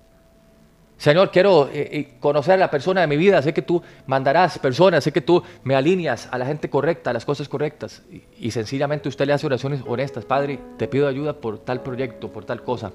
Señor, 0.99 1.31
quiero 1.31 1.69
eh, 1.69 1.89
eh, 1.91 2.13
conocer 2.19 2.55
a 2.55 2.57
la 2.57 2.69
persona 2.69 2.99
de 2.99 3.07
mi 3.07 3.15
vida. 3.15 3.41
Sé 3.41 3.53
que 3.53 3.61
tú 3.61 3.81
mandarás 4.05 4.59
personas, 4.59 5.01
sé 5.01 5.13
que 5.13 5.21
tú 5.21 5.41
me 5.63 5.73
alineas 5.73 6.27
a 6.29 6.37
la 6.37 6.45
gente 6.45 6.69
correcta, 6.69 7.11
a 7.11 7.13
las 7.13 7.23
cosas 7.23 7.47
correctas. 7.47 8.01
Y, 8.11 8.23
y, 8.37 8.51
sencillamente 8.51 9.07
usted 9.07 9.25
le 9.25 9.31
hace 9.31 9.45
oraciones 9.45 9.81
honestas. 9.87 10.25
Padre, 10.25 10.59
te 10.77 10.89
pido 10.89 11.07
ayuda 11.07 11.31
por 11.31 11.57
tal 11.59 11.83
proyecto, 11.83 12.27
por 12.33 12.43
tal 12.43 12.65
cosa. 12.65 12.91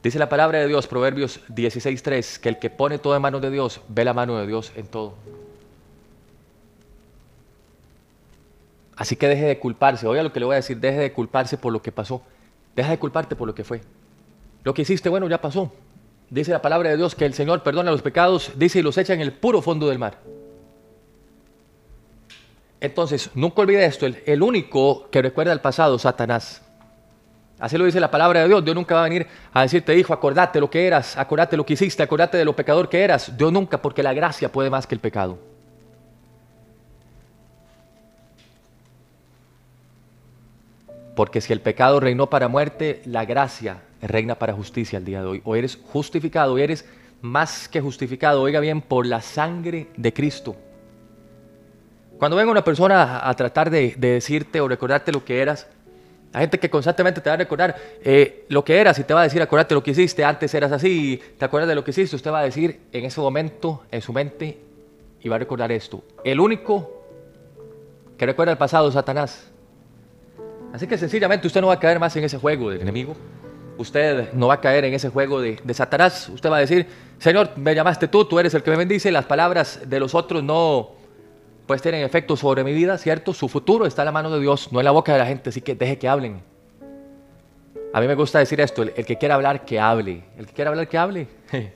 Dice 0.00 0.20
la 0.20 0.28
palabra 0.28 0.60
de 0.60 0.68
Dios, 0.68 0.86
Proverbios 0.86 1.40
16.3, 1.48 2.38
que 2.38 2.50
el 2.50 2.60
que 2.60 2.70
pone 2.70 3.00
todo 3.00 3.16
en 3.16 3.22
manos 3.22 3.42
de 3.42 3.50
Dios, 3.50 3.80
ve 3.88 4.04
la 4.04 4.14
mano 4.14 4.38
de 4.38 4.46
Dios 4.46 4.70
en 4.76 4.86
todo. 4.86 5.14
Así 8.94 9.16
que 9.16 9.26
deje 9.26 9.46
de 9.46 9.58
culparse. 9.58 10.06
Oiga 10.06 10.22
lo 10.22 10.32
que 10.32 10.38
le 10.38 10.46
voy 10.46 10.52
a 10.52 10.56
decir, 10.56 10.78
deje 10.78 11.00
de 11.00 11.12
culparse 11.12 11.58
por 11.58 11.72
lo 11.72 11.82
que 11.82 11.90
pasó. 11.90 12.22
Deja 12.76 12.90
de 12.90 12.98
culparte 13.00 13.34
por 13.34 13.48
lo 13.48 13.56
que 13.56 13.64
fue. 13.64 13.80
Lo 14.62 14.72
que 14.72 14.82
hiciste, 14.82 15.08
bueno, 15.08 15.26
ya 15.28 15.40
pasó. 15.40 15.72
Dice 16.28 16.50
la 16.50 16.60
palabra 16.60 16.90
de 16.90 16.96
Dios 16.96 17.14
que 17.14 17.24
el 17.24 17.34
Señor 17.34 17.62
perdona 17.62 17.90
los 17.90 18.02
pecados, 18.02 18.52
dice 18.56 18.80
y 18.80 18.82
los 18.82 18.98
echa 18.98 19.14
en 19.14 19.20
el 19.20 19.32
puro 19.32 19.62
fondo 19.62 19.88
del 19.88 19.98
mar. 19.98 20.18
Entonces, 22.80 23.30
nunca 23.34 23.62
olvide 23.62 23.84
esto, 23.84 24.06
el, 24.06 24.42
único 24.42 25.08
que 25.10 25.22
recuerda 25.22 25.52
el 25.52 25.60
pasado, 25.60 25.98
Satanás. 25.98 26.62
Así 27.58 27.78
lo 27.78 27.84
dice 27.84 28.00
la 28.00 28.10
palabra 28.10 28.42
de 28.42 28.48
Dios. 28.48 28.64
Dios 28.64 28.76
nunca 28.76 28.94
va 28.96 29.00
a 29.00 29.04
venir 29.04 29.26
a 29.52 29.62
decirte, 29.62 29.96
hijo, 29.96 30.12
acordate 30.12 30.60
lo 30.60 30.68
que 30.68 30.86
eras, 30.86 31.16
acordate 31.16 31.56
lo 31.56 31.64
que 31.64 31.72
hiciste, 31.72 32.02
acordate 32.02 32.36
de 32.36 32.44
lo 32.44 32.54
pecador 32.54 32.88
que 32.88 33.02
eras. 33.02 33.36
Dios 33.36 33.50
nunca, 33.50 33.80
porque 33.80 34.02
la 34.02 34.12
gracia 34.12 34.52
puede 34.52 34.68
más 34.68 34.86
que 34.86 34.94
el 34.94 35.00
pecado. 35.00 35.38
Porque 41.14 41.40
si 41.40 41.54
el 41.54 41.62
pecado 41.62 41.98
reinó 41.98 42.28
para 42.28 42.48
muerte, 42.48 43.00
la 43.06 43.24
gracia 43.24 43.80
reina 44.06 44.34
para 44.34 44.52
justicia 44.52 44.98
el 44.98 45.04
día 45.04 45.20
de 45.20 45.26
hoy. 45.26 45.42
O 45.44 45.56
eres 45.56 45.78
justificado, 45.92 46.54
o 46.54 46.58
eres 46.58 46.84
más 47.20 47.68
que 47.68 47.80
justificado, 47.80 48.42
oiga 48.42 48.60
bien, 48.60 48.80
por 48.80 49.06
la 49.06 49.20
sangre 49.20 49.88
de 49.96 50.12
Cristo. 50.12 50.56
Cuando 52.18 52.36
venga 52.36 52.50
una 52.50 52.64
persona 52.64 53.28
a, 53.28 53.34
tratar 53.34 53.70
de, 53.70 53.94
decirte 53.96 54.60
o 54.60 54.68
recordarte 54.68 55.12
lo 55.12 55.24
que 55.24 55.40
eras, 55.40 55.66
hay 56.32 56.42
gente 56.42 56.58
que 56.58 56.70
constantemente 56.70 57.20
te 57.20 57.30
va 57.30 57.34
a 57.34 57.38
recordar 57.38 57.76
eh, 58.02 58.46
lo 58.48 58.64
que 58.64 58.78
eras 58.78 58.98
y 58.98 59.04
te 59.04 59.14
va 59.14 59.20
a 59.20 59.24
decir, 59.24 59.40
acuérdate 59.42 59.74
lo 59.74 59.82
que 59.82 59.90
hiciste, 59.90 60.24
antes 60.24 60.52
eras 60.54 60.72
así, 60.72 61.20
te 61.38 61.44
acuerdas 61.44 61.68
de 61.68 61.74
lo 61.74 61.84
que 61.84 61.90
hiciste, 61.90 62.16
usted 62.16 62.30
va 62.30 62.40
a 62.40 62.44
decir 62.44 62.80
en 62.92 63.04
ese 63.04 63.20
momento, 63.20 63.84
en 63.90 64.02
su 64.02 64.12
mente, 64.12 64.58
y 65.22 65.28
va 65.28 65.36
a 65.36 65.38
recordar 65.38 65.72
esto. 65.72 66.02
El 66.24 66.40
único 66.40 67.04
que 68.16 68.26
recuerda 68.26 68.52
el 68.52 68.58
pasado 68.58 68.88
es 68.88 68.94
Satanás. 68.94 69.50
Así 70.72 70.86
que 70.86 70.98
sencillamente 70.98 71.46
usted 71.46 71.60
no 71.60 71.68
va 71.68 71.74
a 71.74 71.80
caer 71.80 71.98
más 71.98 72.14
en 72.16 72.24
ese 72.24 72.38
juego 72.38 72.70
del 72.70 72.80
enemigo 72.80 73.16
usted 73.78 74.32
no 74.32 74.48
va 74.48 74.54
a 74.54 74.60
caer 74.60 74.84
en 74.84 74.94
ese 74.94 75.08
juego 75.08 75.40
de, 75.40 75.58
de, 75.62 75.74
Satanás. 75.74 76.28
Usted 76.28 76.50
va 76.50 76.56
a 76.58 76.60
decir, 76.60 76.86
Señor, 77.18 77.50
me 77.56 77.74
llamaste 77.74 78.08
tú, 78.08 78.24
tú 78.24 78.38
eres 78.38 78.54
el 78.54 78.62
que 78.62 78.70
me 78.70 78.76
bendice. 78.76 79.10
Las 79.10 79.26
palabras 79.26 79.80
de 79.86 80.00
los 80.00 80.14
otros 80.14 80.42
no 80.42 80.92
pues 81.66 81.82
tienen 81.82 82.04
efecto 82.04 82.36
sobre 82.36 82.62
mi 82.62 82.72
vida, 82.72 82.96
¿cierto? 82.96 83.34
Su 83.34 83.48
futuro 83.48 83.86
está 83.86 84.02
en 84.02 84.06
la 84.06 84.12
mano 84.12 84.30
de 84.30 84.40
Dios, 84.40 84.72
no 84.72 84.78
en 84.80 84.84
la 84.84 84.92
boca 84.92 85.12
de 85.12 85.18
la 85.18 85.26
gente, 85.26 85.50
así 85.50 85.60
que 85.60 85.74
deje 85.74 85.98
que 85.98 86.08
hablen. 86.08 86.40
A 87.92 88.00
mí 88.00 88.06
me 88.06 88.14
gusta 88.14 88.38
decir 88.38 88.60
esto, 88.60 88.82
el, 88.82 88.92
el 88.96 89.04
que 89.04 89.18
quiera 89.18 89.34
hablar, 89.34 89.64
que 89.64 89.80
hable. 89.80 90.22
El 90.38 90.46
que 90.46 90.52
quiera 90.52 90.70
hablar, 90.70 90.88
que 90.88 90.98
hable. 90.98 91.26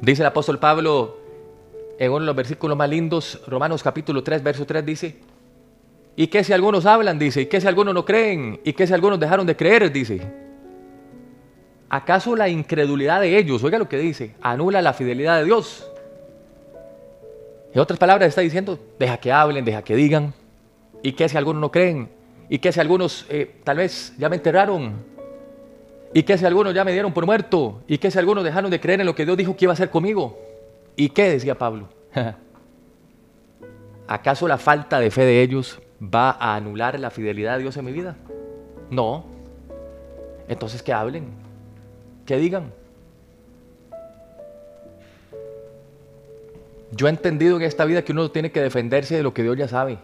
dice 0.00 0.22
el 0.22 0.26
apóstol 0.26 0.58
Pablo 0.58 1.18
en 1.98 2.10
uno 2.10 2.20
de 2.20 2.26
los 2.26 2.36
versículos 2.36 2.76
más 2.76 2.88
lindos, 2.88 3.40
Romanos 3.46 3.82
capítulo 3.82 4.22
3, 4.22 4.42
verso 4.42 4.66
3, 4.66 4.84
dice, 4.84 5.18
¿Y 6.16 6.28
qué 6.28 6.42
si 6.42 6.54
algunos 6.54 6.86
hablan? 6.86 7.18
Dice. 7.18 7.42
¿Y 7.42 7.46
qué 7.46 7.60
si 7.60 7.68
algunos 7.68 7.92
no 7.92 8.04
creen? 8.04 8.58
¿Y 8.64 8.72
qué 8.72 8.86
si 8.86 8.94
algunos 8.94 9.20
dejaron 9.20 9.46
de 9.46 9.54
creer? 9.54 9.92
Dice. 9.92 10.20
¿Acaso 11.88 12.34
la 12.34 12.48
incredulidad 12.48 13.20
de 13.20 13.38
ellos, 13.38 13.62
oiga 13.62 13.78
lo 13.78 13.88
que 13.88 13.98
dice, 13.98 14.34
anula 14.42 14.82
la 14.82 14.92
fidelidad 14.92 15.38
de 15.38 15.44
Dios? 15.44 15.88
En 17.72 17.80
otras 17.80 17.98
palabras 17.98 18.28
está 18.28 18.40
diciendo, 18.40 18.78
deja 18.98 19.18
que 19.18 19.30
hablen, 19.30 19.64
deja 19.64 19.82
que 19.82 19.94
digan. 19.94 20.34
¿Y 21.02 21.12
qué 21.12 21.28
si 21.28 21.36
algunos 21.36 21.60
no 21.60 21.70
creen? 21.70 22.08
¿Y 22.48 22.58
qué 22.58 22.72
si 22.72 22.80
algunos 22.80 23.26
eh, 23.28 23.54
tal 23.62 23.76
vez 23.76 24.14
ya 24.18 24.28
me 24.28 24.36
enterraron? 24.36 24.94
¿Y 26.12 26.22
qué 26.24 26.36
si 26.38 26.44
algunos 26.44 26.74
ya 26.74 26.84
me 26.84 26.92
dieron 26.92 27.12
por 27.12 27.24
muerto? 27.24 27.82
¿Y 27.86 27.98
qué 27.98 28.10
si 28.10 28.18
algunos 28.18 28.42
dejaron 28.42 28.70
de 28.70 28.80
creer 28.80 29.00
en 29.00 29.06
lo 29.06 29.14
que 29.14 29.24
Dios 29.24 29.36
dijo 29.36 29.56
que 29.56 29.66
iba 29.66 29.72
a 29.72 29.74
hacer 29.74 29.90
conmigo? 29.90 30.38
¿Y 30.96 31.10
qué? 31.10 31.30
decía 31.30 31.56
Pablo. 31.56 31.88
¿Acaso 34.08 34.48
la 34.48 34.58
falta 34.58 34.98
de 34.98 35.10
fe 35.10 35.24
de 35.24 35.42
ellos 35.42 35.80
va 36.00 36.30
a 36.30 36.56
anular 36.56 36.98
la 36.98 37.10
fidelidad 37.10 37.56
de 37.56 37.62
Dios 37.62 37.76
en 37.76 37.84
mi 37.84 37.92
vida? 37.92 38.16
No. 38.90 39.24
Entonces 40.48 40.82
que 40.82 40.92
hablen, 40.92 41.28
que 42.24 42.36
digan. 42.36 42.72
Yo 46.92 47.08
he 47.08 47.10
entendido 47.10 47.56
en 47.56 47.62
esta 47.62 47.84
vida 47.84 48.02
que 48.02 48.12
uno 48.12 48.30
tiene 48.30 48.52
que 48.52 48.60
defenderse 48.60 49.16
de 49.16 49.22
lo 49.22 49.34
que 49.34 49.42
Dios 49.42 49.56
ya 49.56 49.68
sabe. 49.68 49.98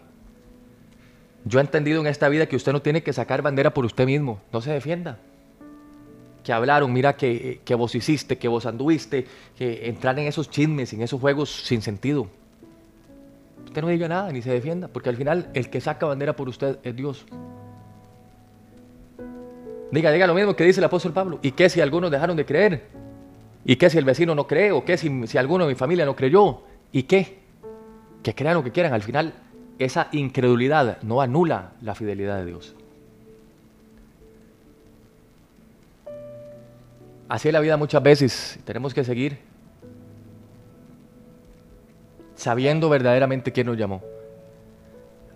Yo 1.45 1.59
he 1.59 1.63
entendido 1.63 2.01
en 2.01 2.07
esta 2.07 2.29
vida 2.29 2.47
que 2.47 2.57
usted 2.57 2.73
no 2.73 2.83
tiene 2.83 3.03
que 3.03 3.13
sacar 3.13 3.43
bandera 3.43 3.73
por 3.73 3.85
usted 3.85 4.07
mismo. 4.07 4.41
No 4.53 4.61
se 4.61 4.73
defienda. 4.73 5.19
Que 6.43 6.53
hablaron, 6.53 6.93
mira 6.93 7.17
que, 7.17 7.61
que 7.65 7.75
vos 7.75 7.95
hiciste, 7.95 8.37
que 8.37 8.49
vos 8.49 8.67
anduviste, 8.67 9.27
que 9.57 9.89
entrar 9.89 10.19
en 10.19 10.27
esos 10.27 10.51
chismes, 10.51 10.93
en 10.93 11.03
esos 11.03 11.21
juegos 11.21 11.51
sin 11.65 11.83
sentido. 11.83 12.29
Usted 13.65 13.83
no 13.83 13.89
diga 13.89 14.09
nada 14.09 14.31
ni 14.33 14.43
se 14.43 14.51
defienda, 14.51 14.89
porque 14.89 15.09
al 15.09 15.17
final 15.17 15.49
el 15.55 15.71
que 15.71 15.81
saca 15.81 16.07
bandera 16.07 16.35
por 16.37 16.49
usted 16.49 16.79
es 16.83 16.95
Dios. 16.95 17.25
Diga, 19.91 20.11
diga 20.11 20.27
lo 20.27 20.35
mismo 20.35 20.57
que 20.57 20.65
dice 20.65 20.81
el 20.81 20.85
apóstol 20.85 21.13
Pablo. 21.13 21.39
¿Y 21.43 21.53
qué 21.53 21.69
si 21.69 21.81
algunos 21.81 22.11
dejaron 22.11 22.37
de 22.37 22.47
creer? 22.47 22.87
¿Y 23.65 23.77
qué 23.77 23.91
si 23.91 23.99
el 23.99 24.05
vecino 24.05 24.35
no 24.35 24.47
cree? 24.47 24.73
¿O 24.73 24.85
qué 24.85 24.97
si, 24.97 25.27
si 25.27 25.39
alguno 25.39 25.65
de 25.65 25.73
mi 25.73 25.75
familia 25.75 26.05
no 26.05 26.17
creyó? 26.17 26.63
¿Y 26.91 27.05
qué? 27.05 27.39
Que 28.23 28.35
crean 28.35 28.55
lo 28.55 28.65
que 28.65 28.73
quieran. 28.73 28.93
Al 28.93 29.03
final, 29.03 29.35
esa 29.79 30.09
incredulidad 30.13 31.01
no 31.03 31.21
anula 31.21 31.73
la 31.83 31.95
fidelidad 31.95 32.39
de 32.39 32.47
Dios. 32.47 32.75
Así 37.29 37.49
es 37.49 37.53
la 37.53 37.61
vida 37.61 37.77
muchas 37.77 38.03
veces. 38.03 38.59
Tenemos 38.65 38.95
que 38.95 39.05
seguir 39.05 39.39
sabiendo 42.43 42.89
verdaderamente 42.89 43.53
quién 43.53 43.69
nos 43.69 43.79
llamó. 43.79 44.03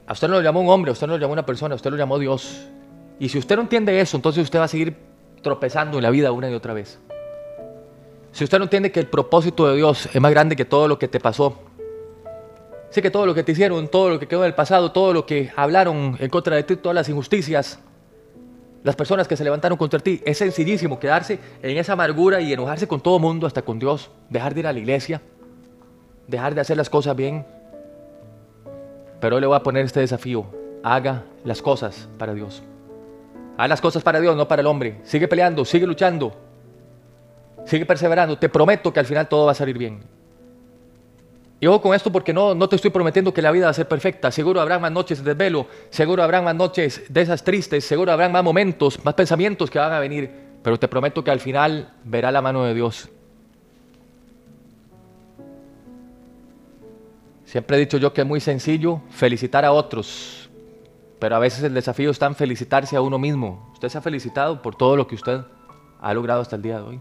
A 0.08 0.12
usted 0.12 0.26
no 0.28 0.34
lo 0.34 0.42
llamó 0.42 0.60
un 0.60 0.68
hombre, 0.68 0.90
a 0.90 0.92
usted 0.92 1.06
no 1.06 1.14
lo 1.14 1.20
llamó 1.20 1.32
una 1.32 1.46
persona, 1.46 1.74
a 1.74 1.76
usted 1.76 1.90
lo 1.90 1.96
llamó 1.96 2.18
Dios. 2.18 2.66
Y 3.20 3.28
si 3.28 3.38
usted 3.38 3.54
no 3.54 3.62
entiende 3.62 4.00
eso, 4.00 4.16
entonces 4.16 4.42
usted 4.42 4.58
va 4.58 4.64
a 4.64 4.68
seguir 4.68 4.96
tropezando 5.40 5.98
en 5.98 6.02
la 6.02 6.10
vida 6.10 6.32
una 6.32 6.50
y 6.50 6.54
otra 6.54 6.74
vez. 6.74 6.98
Si 8.32 8.42
usted 8.42 8.58
no 8.58 8.64
entiende 8.64 8.90
que 8.90 8.98
el 8.98 9.06
propósito 9.06 9.68
de 9.68 9.76
Dios 9.76 10.08
es 10.12 10.20
más 10.20 10.32
grande 10.32 10.56
que 10.56 10.64
todo 10.64 10.88
lo 10.88 10.98
que 10.98 11.06
te 11.06 11.20
pasó, 11.20 11.56
sé 12.90 13.00
que 13.02 13.10
todo 13.10 13.24
lo 13.24 13.34
que 13.34 13.44
te 13.44 13.52
hicieron, 13.52 13.86
todo 13.86 14.10
lo 14.10 14.18
que 14.18 14.26
quedó 14.26 14.40
en 14.40 14.48
el 14.48 14.54
pasado, 14.54 14.90
todo 14.90 15.12
lo 15.12 15.26
que 15.26 15.52
hablaron 15.54 16.16
en 16.18 16.28
contra 16.28 16.56
de 16.56 16.64
ti, 16.64 16.74
todas 16.74 16.94
las 16.96 17.08
injusticias, 17.08 17.78
las 18.82 18.96
personas 18.96 19.28
que 19.28 19.36
se 19.36 19.44
levantaron 19.44 19.78
contra 19.78 20.00
ti, 20.00 20.20
es 20.24 20.38
sencillísimo 20.38 20.98
quedarse 20.98 21.38
en 21.62 21.76
esa 21.78 21.92
amargura 21.92 22.40
y 22.40 22.52
enojarse 22.52 22.88
con 22.88 23.00
todo 23.00 23.20
mundo, 23.20 23.46
hasta 23.46 23.62
con 23.62 23.78
Dios, 23.78 24.10
dejar 24.28 24.54
de 24.54 24.60
ir 24.60 24.66
a 24.66 24.72
la 24.72 24.78
iglesia, 24.80 25.22
dejar 26.26 26.54
de 26.54 26.60
hacer 26.60 26.76
las 26.76 26.90
cosas 26.90 27.16
bien. 27.16 27.46
Pero 29.20 29.36
hoy 29.36 29.40
le 29.40 29.46
voy 29.46 29.56
a 29.56 29.62
poner 29.62 29.84
este 29.84 30.00
desafío, 30.00 30.46
haga 30.82 31.24
las 31.44 31.62
cosas 31.62 32.08
para 32.18 32.34
Dios. 32.34 32.62
Haz 33.56 33.68
las 33.68 33.80
cosas 33.80 34.02
para 34.02 34.20
Dios, 34.20 34.36
no 34.36 34.46
para 34.46 34.60
el 34.60 34.66
hombre. 34.66 35.00
Sigue 35.02 35.28
peleando, 35.28 35.64
sigue 35.64 35.86
luchando. 35.86 36.34
Sigue 37.64 37.86
perseverando. 37.86 38.38
Te 38.38 38.48
prometo 38.48 38.92
que 38.92 39.00
al 39.00 39.06
final 39.06 39.28
todo 39.28 39.46
va 39.46 39.52
a 39.52 39.54
salir 39.54 39.78
bien. 39.78 40.00
Y 41.58 41.66
ojo 41.66 41.80
con 41.80 41.94
esto 41.94 42.12
porque 42.12 42.34
no, 42.34 42.54
no 42.54 42.68
te 42.68 42.76
estoy 42.76 42.90
prometiendo 42.90 43.32
que 43.32 43.40
la 43.40 43.50
vida 43.50 43.64
va 43.64 43.70
a 43.70 43.74
ser 43.74 43.88
perfecta. 43.88 44.30
Seguro 44.30 44.60
habrá 44.60 44.78
más 44.78 44.92
noches 44.92 45.24
de 45.24 45.30
desvelo. 45.30 45.66
Seguro 45.88 46.22
habrá 46.22 46.42
más 46.42 46.54
noches 46.54 47.04
de 47.08 47.22
esas 47.22 47.42
tristes. 47.42 47.84
Seguro 47.84 48.12
habrá 48.12 48.28
más 48.28 48.44
momentos, 48.44 49.02
más 49.04 49.14
pensamientos 49.14 49.70
que 49.70 49.78
van 49.78 49.92
a 49.92 50.00
venir. 50.00 50.30
Pero 50.62 50.78
te 50.78 50.86
prometo 50.86 51.24
que 51.24 51.30
al 51.30 51.40
final 51.40 51.94
verá 52.04 52.30
la 52.30 52.42
mano 52.42 52.64
de 52.64 52.74
Dios. 52.74 53.08
Siempre 57.56 57.78
he 57.78 57.80
dicho 57.80 57.96
yo 57.96 58.12
que 58.12 58.20
es 58.20 58.26
muy 58.26 58.40
sencillo 58.40 59.00
felicitar 59.08 59.64
a 59.64 59.72
otros 59.72 60.50
pero 61.18 61.36
a 61.36 61.38
veces 61.38 61.62
el 61.62 61.72
desafío 61.72 62.10
está 62.10 62.26
en 62.26 62.34
felicitarse 62.34 62.96
a 62.96 63.00
uno 63.00 63.18
mismo. 63.18 63.70
Usted 63.72 63.88
se 63.88 63.96
ha 63.96 64.02
felicitado 64.02 64.60
por 64.60 64.76
todo 64.76 64.94
lo 64.94 65.06
que 65.06 65.14
usted 65.14 65.40
ha 66.02 66.12
logrado 66.12 66.42
hasta 66.42 66.56
el 66.56 66.60
día 66.60 66.76
de 66.76 66.82
hoy. 66.82 67.00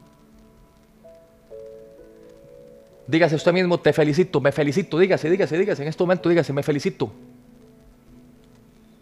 Dígase 3.05 3.35
usted 3.35 3.51
mismo, 3.51 3.77
te 3.81 3.91
felicito, 3.91 4.39
me 4.39 4.53
felicito, 4.53 4.97
dígase, 4.97 5.29
dígase, 5.29 5.57
dígase, 5.57 5.81
en 5.81 5.89
este 5.89 6.01
momento 6.01 6.29
dígase, 6.29 6.53
me 6.53 6.63
felicito. 6.63 7.11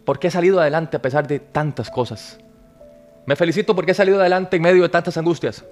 Porque 0.04 0.26
he 0.26 0.30
salido 0.32 0.58
adelante 0.58 0.96
a 0.96 1.02
pesar 1.02 1.28
de 1.28 1.38
tantas 1.38 1.88
cosas. 1.88 2.40
Me 3.26 3.36
felicito 3.36 3.76
porque 3.76 3.92
he 3.92 3.94
salido 3.94 4.18
adelante 4.18 4.56
en 4.56 4.62
medio 4.62 4.82
de 4.82 4.88
tantas 4.88 5.16
angustias. 5.16 5.64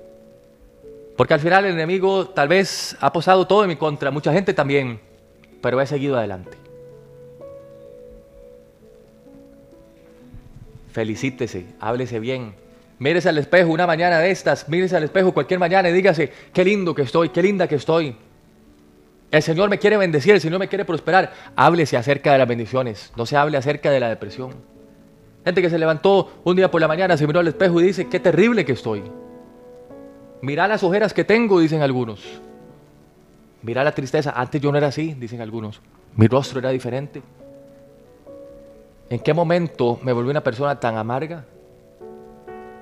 Porque 1.17 1.35
al 1.35 1.41
final 1.41 1.65
el 1.65 1.73
enemigo 1.73 2.29
tal 2.29 2.47
vez 2.47 2.97
ha 3.01 3.13
posado 3.13 3.49
todo 3.49 3.65
en 3.65 3.71
mi 3.71 3.77
contra, 3.77 4.13
mucha 4.13 4.33
gente 4.33 4.55
también, 4.55 5.01
pero 5.63 5.81
he 5.81 5.87
seguido 5.87 6.19
adelante. 6.19 6.63
felicítese, 10.93 11.67
háblese 11.81 12.21
bien. 12.21 12.55
Mírese 12.99 13.29
al 13.29 13.39
espejo 13.39 13.73
una 13.73 13.87
mañana 13.87 14.21
de 14.21 14.31
estas, 14.31 14.69
mírese 14.69 14.97
al 14.97 15.03
espejo 15.03 15.33
cualquier 15.33 15.59
mañana 15.59 15.89
y 15.89 15.93
dígase, 15.93 16.31
qué 16.53 16.65
lindo 16.65 16.95
que 16.95 17.03
estoy, 17.03 17.31
qué 17.31 17.43
linda 17.43 17.67
que 17.67 17.75
estoy. 17.75 18.15
El 19.31 19.43
Señor 19.43 19.71
me 19.71 19.79
quiere 19.79 19.97
bendecir, 19.97 20.35
el 20.35 20.41
Señor 20.41 20.61
me 20.61 20.69
quiere 20.69 20.85
prosperar. 20.85 21.33
Háblese 21.57 21.97
acerca 21.97 22.33
de 22.33 22.39
las 22.39 22.47
bendiciones, 22.47 23.13
no 23.17 23.27
se 23.27 23.37
hable 23.37 23.57
acerca 23.57 23.91
de 23.91 23.99
la 23.99 24.09
depresión. 24.09 24.55
Gente 25.45 25.63
que 25.63 25.71
se 25.71 25.79
levantó 25.79 26.43
un 26.45 26.55
día 26.55 26.71
por 26.71 26.81
la 26.81 26.87
mañana, 26.87 27.17
se 27.17 27.27
miró 27.27 27.41
al 27.41 27.49
espejo 27.49 27.81
y 27.81 27.85
dice, 27.85 28.09
qué 28.09 28.21
terrible 28.21 28.65
que 28.65 28.73
estoy. 28.73 29.03
Mira 30.43 30.69
las 30.69 30.85
ojeras 30.85 31.13
que 31.13 31.25
tengo, 31.25 31.59
dicen 31.59 31.83
algunos. 31.83 32.41
Mira 33.63 33.85
la 33.85 33.93
tristeza, 33.93 34.33
antes 34.35 34.61
yo 34.61 34.73
no 34.73 34.79
era 34.79 34.89
así, 34.89 35.15
dicen 35.15 35.41
algunos. 35.41 35.81
Mi 36.17 36.27
rostro 36.27 36.59
era 36.59 36.71
diferente. 36.71 37.23
¿En 39.09 39.21
qué 39.21 39.33
momento 39.33 40.01
me 40.03 40.13
volví 40.13 40.31
una 40.31 40.43
persona 40.43 40.79
tan 40.79 40.97
amarga? 40.97 41.45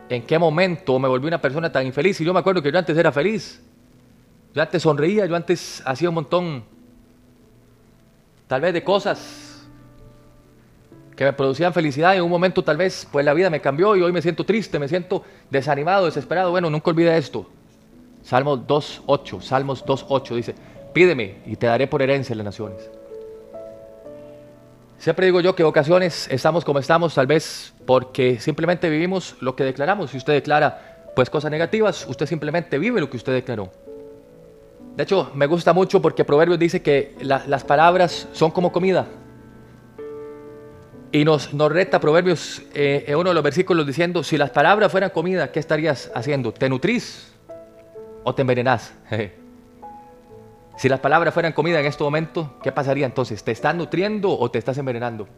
¿En 0.08 0.22
qué 0.22 0.38
momento 0.38 0.98
me 0.98 1.08
volví 1.08 1.26
una 1.26 1.40
persona 1.40 1.70
tan 1.70 1.86
infeliz? 1.86 2.20
Y 2.20 2.24
yo 2.24 2.32
me 2.32 2.40
acuerdo 2.40 2.62
que 2.62 2.72
yo 2.72 2.78
antes 2.78 2.96
era 2.96 3.12
feliz. 3.12 3.62
Yo 4.54 4.62
antes 4.62 4.82
sonreía, 4.82 5.26
yo 5.26 5.36
antes 5.36 5.82
hacía 5.84 6.08
un 6.08 6.16
montón, 6.16 6.64
tal 8.48 8.60
vez 8.60 8.72
de 8.72 8.82
cosas 8.82 9.68
que 11.14 11.24
me 11.24 11.32
producían 11.32 11.72
felicidad. 11.72 12.16
En 12.16 12.22
un 12.22 12.30
momento 12.30 12.64
tal 12.64 12.76
vez, 12.76 13.06
pues 13.12 13.24
la 13.24 13.34
vida 13.34 13.50
me 13.50 13.60
cambió 13.60 13.94
y 13.94 14.02
hoy 14.02 14.10
me 14.10 14.22
siento 14.22 14.44
triste, 14.44 14.78
me 14.78 14.88
siento 14.88 15.22
desanimado, 15.50 16.06
desesperado. 16.06 16.50
Bueno, 16.50 16.70
nunca 16.70 16.90
olvide 16.90 17.16
esto. 17.16 17.48
Salmos 18.22 18.60
2.8, 18.60 19.40
Salmos 19.40 19.84
2.8 19.84 20.34
dice, 20.34 20.54
pídeme 20.92 21.38
y 21.46 21.56
te 21.56 21.66
daré 21.66 21.86
por 21.86 22.02
herencia 22.02 22.34
las 22.34 22.44
naciones. 22.44 22.90
Siempre 24.98 25.26
digo 25.26 25.40
yo 25.40 25.54
que 25.54 25.64
ocasiones 25.64 26.28
estamos 26.30 26.64
como 26.64 26.78
estamos, 26.78 27.14
tal 27.14 27.26
vez 27.26 27.72
porque 27.86 28.38
simplemente 28.38 28.90
vivimos 28.90 29.36
lo 29.40 29.56
que 29.56 29.64
declaramos. 29.64 30.10
Si 30.10 30.18
usted 30.18 30.34
declara 30.34 31.12
pues 31.16 31.30
cosas 31.30 31.50
negativas, 31.50 32.06
usted 32.06 32.26
simplemente 32.26 32.78
vive 32.78 33.00
lo 33.00 33.08
que 33.08 33.16
usted 33.16 33.32
declaró. 33.32 33.72
De 34.96 35.04
hecho, 35.04 35.30
me 35.34 35.46
gusta 35.46 35.72
mucho 35.72 36.02
porque 36.02 36.24
Proverbios 36.24 36.58
dice 36.58 36.82
que 36.82 37.16
las 37.22 37.64
palabras 37.64 38.28
son 38.32 38.50
como 38.50 38.70
comida. 38.72 39.06
Y 41.12 41.24
nos, 41.24 41.54
nos 41.54 41.72
reta 41.72 41.98
Proverbios 41.98 42.62
eh, 42.74 43.04
en 43.08 43.16
uno 43.16 43.30
de 43.30 43.34
los 43.34 43.42
versículos 43.42 43.86
diciendo, 43.86 44.22
si 44.22 44.36
las 44.36 44.50
palabras 44.50 44.92
fueran 44.92 45.10
comida, 45.10 45.50
¿qué 45.50 45.58
estarías 45.58 46.12
haciendo? 46.14 46.52
¿Te 46.52 46.68
nutrís 46.68 47.32
o 48.24 48.34
te 48.34 48.42
envenenás? 48.42 48.92
Si 50.76 50.88
las 50.88 51.00
palabras 51.00 51.34
fueran 51.34 51.52
comida 51.52 51.78
en 51.78 51.84
este 51.84 52.02
momento, 52.02 52.54
¿qué 52.62 52.72
pasaría 52.72 53.04
entonces? 53.04 53.44
¿Te 53.44 53.52
estás 53.52 53.74
nutriendo 53.74 54.30
o 54.30 54.50
te 54.50 54.58
estás 54.58 54.78
envenenando? 54.78 55.28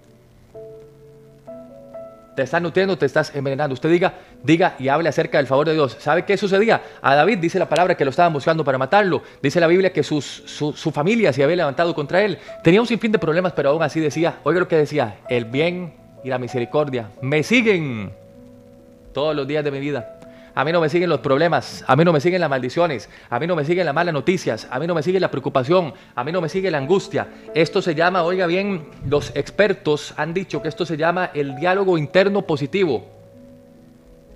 ¿Te 2.36 2.42
estás 2.42 2.62
nutriendo 2.62 2.94
o 2.94 2.96
te 2.96 3.06
estás 3.06 3.34
envenenando? 3.34 3.74
Usted 3.74 3.90
diga, 3.90 4.14
diga 4.44 4.76
y 4.78 4.86
hable 4.86 5.08
acerca 5.08 5.38
del 5.38 5.48
favor 5.48 5.66
de 5.66 5.74
Dios. 5.74 5.96
¿Sabe 5.98 6.24
qué 6.24 6.36
sucedía? 6.36 6.80
A 7.02 7.16
David 7.16 7.38
dice 7.38 7.58
la 7.58 7.68
palabra 7.68 7.96
que 7.96 8.04
lo 8.04 8.10
estaban 8.10 8.32
buscando 8.32 8.62
para 8.62 8.78
matarlo. 8.78 9.20
Dice 9.42 9.58
la 9.58 9.66
Biblia 9.66 9.92
que 9.92 10.04
su, 10.04 10.22
su 10.22 10.92
familia 10.92 11.32
se 11.32 11.42
había 11.42 11.56
levantado 11.56 11.92
contra 11.92 12.22
él. 12.22 12.38
Tenía 12.62 12.80
un 12.80 12.86
sinfín 12.86 13.10
de 13.10 13.18
problemas, 13.18 13.52
pero 13.52 13.70
aún 13.70 13.82
así 13.82 13.98
decía, 13.98 14.38
oiga 14.44 14.60
lo 14.60 14.68
que 14.68 14.76
decía, 14.76 15.16
el 15.28 15.46
bien 15.46 15.94
y 16.22 16.28
la 16.28 16.38
misericordia 16.38 17.10
me 17.20 17.42
siguen 17.42 18.12
todos 19.12 19.34
los 19.34 19.46
días 19.46 19.64
de 19.64 19.70
mi 19.72 19.80
vida. 19.80 20.20
A 20.54 20.64
mí 20.64 20.72
no 20.72 20.80
me 20.82 20.90
siguen 20.90 21.08
los 21.08 21.20
problemas, 21.20 21.82
a 21.86 21.96
mí 21.96 22.04
no 22.04 22.12
me 22.12 22.20
siguen 22.20 22.40
las 22.40 22.50
maldiciones, 22.50 23.08
a 23.30 23.38
mí 23.38 23.46
no 23.46 23.56
me 23.56 23.64
siguen 23.64 23.86
las 23.86 23.94
malas 23.94 24.12
noticias, 24.12 24.68
a 24.70 24.78
mí 24.78 24.86
no 24.86 24.94
me 24.94 25.02
sigue 25.02 25.18
la 25.18 25.30
preocupación, 25.30 25.94
a 26.14 26.24
mí 26.24 26.32
no 26.32 26.42
me 26.42 26.50
sigue 26.50 26.70
la 26.70 26.78
angustia. 26.78 27.28
Esto 27.54 27.80
se 27.80 27.94
llama, 27.94 28.22
oiga 28.22 28.46
bien, 28.46 28.86
los 29.08 29.34
expertos 29.34 30.12
han 30.18 30.34
dicho 30.34 30.60
que 30.60 30.68
esto 30.68 30.84
se 30.84 30.98
llama 30.98 31.30
el 31.32 31.56
diálogo 31.56 31.96
interno 31.96 32.42
positivo. 32.42 33.06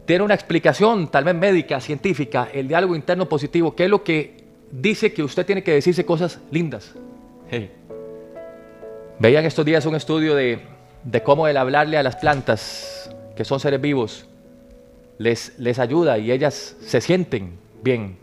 Tiene 0.07 0.25
una 0.25 0.35
explicación, 0.35 1.09
tal 1.09 1.25
vez 1.25 1.35
médica, 1.35 1.81
científica, 1.81 2.49
el 2.53 2.69
diálogo 2.69 2.97
interno 2.97 3.29
positivo, 3.29 3.75
que 3.75 3.85
es 3.85 3.91
lo 3.91 4.03
que 4.03 4.37
dice 4.71 5.13
que 5.13 5.23
usted 5.23 5.45
tiene 5.45 5.63
que 5.63 5.73
decirse 5.73 6.07
cosas 6.07 6.41
lindas. 6.51 6.95
Veían 9.19 9.45
estos 9.45 9.67
días 9.67 9.85
un 9.85 9.97
estudio 9.97 10.35
de, 10.35 10.61
de 11.05 11.23
cómo 11.23 11.47
el 11.47 11.59
hablarle 11.59 11.99
a 11.99 12.03
las 12.03 12.17
plantas, 12.17 13.15
que 13.35 13.45
son 13.45 13.61
seres 13.61 13.81
vivos, 13.81 14.27
les, 15.19 15.59
les 15.59 15.79
ayuda 15.79 16.19
y 16.19 16.31
ellas 16.31 16.77
se 16.81 17.01
sienten 17.01 17.59
bien. 17.83 18.19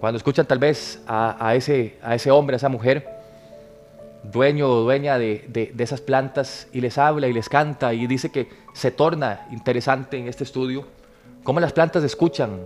Cuando 0.00 0.16
escuchan 0.16 0.46
tal 0.46 0.58
vez 0.58 1.02
a, 1.06 1.54
ese, 1.54 1.96
a 2.02 2.14
ese 2.14 2.30
hombre, 2.30 2.54
a 2.54 2.58
esa 2.58 2.68
mujer, 2.68 3.06
dueño 4.22 4.68
o 4.68 4.80
dueña 4.82 5.18
de, 5.18 5.44
de, 5.48 5.82
esas 5.82 6.00
plantas, 6.00 6.68
y 6.72 6.80
les 6.80 6.96
habla 6.96 7.28
y 7.28 7.32
les 7.32 7.48
canta 7.48 7.92
y 7.92 8.06
dice 8.06 8.30
que 8.30 8.48
se 8.72 8.90
torna 8.90 9.46
interesante 9.50 10.16
en 10.16 10.28
este 10.28 10.44
estudio, 10.44 10.86
cómo 11.42 11.60
las 11.60 11.72
plantas 11.72 12.02
escuchan 12.02 12.60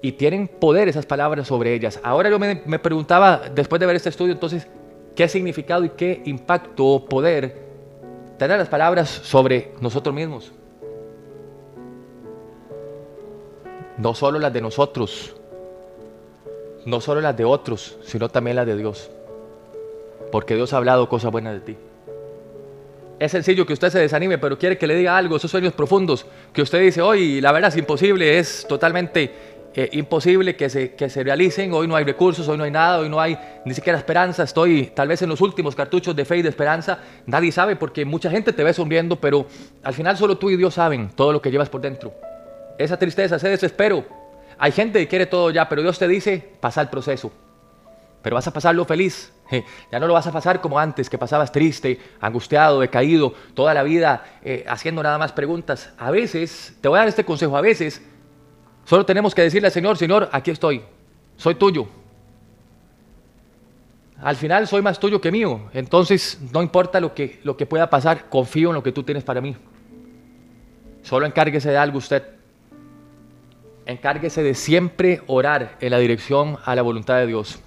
y 0.00 0.12
tienen 0.12 0.48
poder 0.48 0.88
esas 0.88 1.04
palabras 1.04 1.46
sobre 1.46 1.74
ellas. 1.74 2.00
Ahora 2.02 2.30
yo 2.30 2.38
me, 2.38 2.62
me 2.64 2.78
preguntaba, 2.78 3.42
después 3.54 3.80
de 3.80 3.86
ver 3.86 3.96
este 3.96 4.08
estudio, 4.08 4.32
entonces, 4.32 4.66
¿qué 5.14 5.28
significado 5.28 5.84
y 5.84 5.90
qué 5.90 6.22
impacto 6.24 6.86
o 6.86 7.04
poder 7.04 7.68
tienen 8.38 8.58
las 8.58 8.68
palabras 8.68 9.10
sobre 9.10 9.72
nosotros 9.80 10.14
mismos? 10.14 10.52
No 13.98 14.14
solo 14.14 14.38
las 14.38 14.52
de 14.52 14.60
nosotros, 14.60 15.34
no 16.86 17.00
solo 17.00 17.20
las 17.20 17.36
de 17.36 17.44
otros, 17.44 17.98
sino 18.04 18.28
también 18.28 18.56
las 18.56 18.66
de 18.66 18.76
Dios. 18.76 19.10
Porque 20.30 20.54
Dios 20.54 20.72
ha 20.72 20.76
hablado 20.76 21.08
cosas 21.08 21.32
buenas 21.32 21.54
de 21.54 21.60
ti. 21.60 21.76
Es 23.18 23.32
sencillo 23.32 23.66
que 23.66 23.72
usted 23.72 23.90
se 23.90 23.98
desanime, 23.98 24.38
pero 24.38 24.56
quiere 24.56 24.78
que 24.78 24.86
le 24.86 24.94
diga 24.94 25.16
algo, 25.16 25.36
esos 25.36 25.50
sueños 25.50 25.72
profundos 25.72 26.24
que 26.52 26.62
usted 26.62 26.80
dice, 26.80 27.02
hoy 27.02 27.40
la 27.40 27.50
verdad 27.50 27.70
es 27.70 27.76
imposible, 27.76 28.38
es 28.38 28.64
totalmente 28.68 29.32
eh, 29.74 29.88
imposible 29.94 30.54
que 30.54 30.70
se, 30.70 30.94
que 30.94 31.10
se 31.10 31.24
realicen, 31.24 31.72
hoy 31.72 31.88
no 31.88 31.96
hay 31.96 32.04
recursos, 32.04 32.46
hoy 32.46 32.56
no 32.56 32.62
hay 32.62 32.70
nada, 32.70 33.00
hoy 33.00 33.08
no 33.08 33.20
hay 33.20 33.36
ni 33.64 33.74
siquiera 33.74 33.98
esperanza, 33.98 34.44
estoy 34.44 34.92
tal 34.94 35.08
vez 35.08 35.20
en 35.22 35.30
los 35.30 35.40
últimos 35.40 35.74
cartuchos 35.74 36.14
de 36.14 36.24
fe 36.24 36.36
y 36.36 36.42
de 36.42 36.48
esperanza, 36.48 37.00
nadie 37.26 37.50
sabe 37.50 37.74
porque 37.74 38.04
mucha 38.04 38.30
gente 38.30 38.52
te 38.52 38.62
ve 38.62 38.72
sonriendo, 38.72 39.16
pero 39.16 39.46
al 39.82 39.94
final 39.94 40.16
solo 40.16 40.38
tú 40.38 40.50
y 40.50 40.56
Dios 40.56 40.74
saben 40.74 41.10
todo 41.16 41.32
lo 41.32 41.42
que 41.42 41.50
llevas 41.50 41.68
por 41.68 41.80
dentro 41.80 42.14
esa 42.78 42.96
tristeza, 42.96 43.36
ese 43.36 43.48
desespero. 43.48 44.04
Hay 44.58 44.72
gente 44.72 45.00
que 45.00 45.08
quiere 45.08 45.26
todo 45.26 45.50
ya, 45.50 45.68
pero 45.68 45.82
Dios 45.82 45.98
te 45.98 46.08
dice, 46.08 46.52
pasa 46.60 46.80
el 46.80 46.88
proceso. 46.88 47.30
Pero 48.22 48.34
vas 48.34 48.46
a 48.46 48.52
pasarlo 48.52 48.84
feliz. 48.84 49.32
Ya 49.90 49.98
no 49.98 50.06
lo 50.06 50.12
vas 50.12 50.26
a 50.26 50.32
pasar 50.32 50.60
como 50.60 50.78
antes, 50.78 51.08
que 51.08 51.16
pasabas 51.16 51.50
triste, 51.50 51.98
angustiado, 52.20 52.80
decaído, 52.80 53.32
toda 53.54 53.72
la 53.72 53.82
vida 53.82 54.22
eh, 54.42 54.64
haciendo 54.68 55.02
nada 55.02 55.16
más 55.16 55.32
preguntas. 55.32 55.90
A 55.96 56.10
veces, 56.10 56.76
te 56.82 56.88
voy 56.88 56.98
a 56.98 57.00
dar 57.00 57.08
este 57.08 57.24
consejo, 57.24 57.56
a 57.56 57.62
veces 57.62 58.02
solo 58.84 59.06
tenemos 59.06 59.34
que 59.34 59.40
decirle 59.40 59.68
al 59.68 59.72
Señor, 59.72 59.96
Señor, 59.96 60.28
aquí 60.32 60.50
estoy, 60.50 60.82
soy 61.38 61.54
tuyo. 61.54 61.88
Al 64.20 64.36
final 64.36 64.66
soy 64.66 64.82
más 64.82 64.98
tuyo 64.98 65.18
que 65.18 65.32
mío, 65.32 65.70
entonces 65.72 66.38
no 66.52 66.62
importa 66.62 67.00
lo 67.00 67.14
que, 67.14 67.40
lo 67.44 67.56
que 67.56 67.64
pueda 67.64 67.88
pasar, 67.88 68.28
confío 68.28 68.68
en 68.68 68.74
lo 68.74 68.82
que 68.82 68.92
tú 68.92 69.02
tienes 69.02 69.24
para 69.24 69.40
mí. 69.40 69.56
Solo 71.02 71.24
encárguese 71.24 71.70
de 71.70 71.78
algo 71.78 71.96
usted 71.96 72.37
encárguese 73.88 74.42
de 74.42 74.54
siempre 74.54 75.22
orar 75.26 75.76
en 75.80 75.90
la 75.90 75.98
dirección 75.98 76.58
a 76.64 76.76
la 76.76 76.82
voluntad 76.82 77.16
de 77.16 77.26
Dios. 77.26 77.58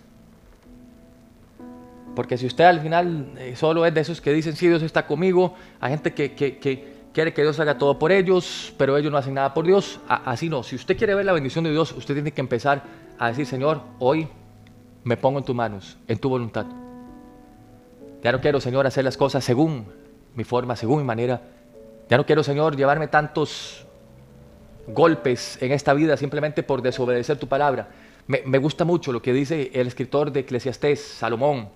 Porque 2.15 2.37
si 2.37 2.45
usted 2.45 2.63
al 2.63 2.79
final 2.79 3.33
eh, 3.37 3.55
solo 3.55 3.85
es 3.85 3.93
de 3.93 4.01
esos 4.01 4.21
que 4.21 4.31
dicen, 4.31 4.55
sí, 4.55 4.67
Dios 4.67 4.83
está 4.83 5.07
conmigo, 5.07 5.55
hay 5.79 5.91
gente 5.91 6.13
que, 6.13 6.33
quiere 7.11 7.33
que 7.33 7.41
Dios 7.41 7.59
haga 7.59 7.77
todo 7.77 7.97
por 7.97 8.11
ellos, 8.11 8.73
pero 8.77 8.97
ellos 8.97 9.11
no 9.11 9.17
hacen 9.17 9.33
nada 9.33 9.53
por 9.53 9.65
Dios, 9.65 9.99
así 10.07 10.47
no. 10.47 10.61
Si 10.61 10.75
usted 10.75 10.95
quiere 10.95 11.15
ver 11.15 11.25
la 11.25 11.33
bendición 11.33 11.63
de 11.63 11.71
Dios, 11.71 11.91
usted 11.91 12.13
tiene 12.13 12.31
que 12.31 12.41
empezar 12.41 12.83
a 13.17 13.29
decir, 13.29 13.47
Señor, 13.47 13.81
hoy 13.97 14.27
me 15.03 15.17
pongo 15.17 15.39
en 15.39 15.45
tus 15.45 15.55
manos, 15.55 15.97
en 16.07 16.19
tu 16.19 16.29
voluntad. 16.29 16.67
Ya 18.21 18.31
no 18.31 18.41
quiero, 18.41 18.61
Señor, 18.61 18.85
hacer 18.85 19.03
las 19.03 19.17
cosas 19.17 19.43
según 19.43 19.87
mi 20.35 20.43
forma, 20.43 20.75
según 20.75 20.99
mi 20.99 21.03
manera. 21.03 21.41
Ya 22.09 22.17
no 22.17 22.27
quiero, 22.27 22.43
Señor, 22.43 22.75
llevarme 22.75 23.07
tantos 23.07 23.87
golpes 24.87 25.57
en 25.61 25.71
esta 25.71 25.93
vida 25.93 26.17
simplemente 26.17 26.63
por 26.63 26.81
desobedecer 26.81 27.37
tu 27.37 27.47
palabra. 27.47 27.89
Me, 28.27 28.57
gusta 28.59 28.85
mucho 28.85 29.11
lo 29.11 29.21
que 29.21 29.33
dice 29.33 29.71
el 29.73 29.87
escritor 29.87 30.31
de 30.31 30.41
Eclesiastés, 30.41 31.01
Salomón, 31.01 31.69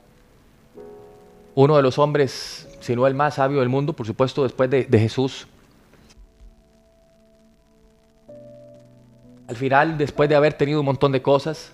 uno 1.53 1.75
de 1.75 1.81
los 1.81 1.97
hombres, 1.99 2.67
si 2.79 2.95
no 2.95 3.07
el 3.07 3.13
más 3.13 3.35
sabio 3.35 3.59
del 3.59 3.69
mundo, 3.69 3.93
por 3.93 4.05
supuesto, 4.05 4.43
después 4.43 4.69
de, 4.69 4.85
de 4.85 4.99
Jesús. 4.99 5.47
Al 9.47 9.55
final, 9.55 9.97
después 9.97 10.29
de 10.29 10.35
haber 10.35 10.53
tenido 10.53 10.79
un 10.79 10.85
montón 10.85 11.11
de 11.11 11.21
cosas, 11.21 11.73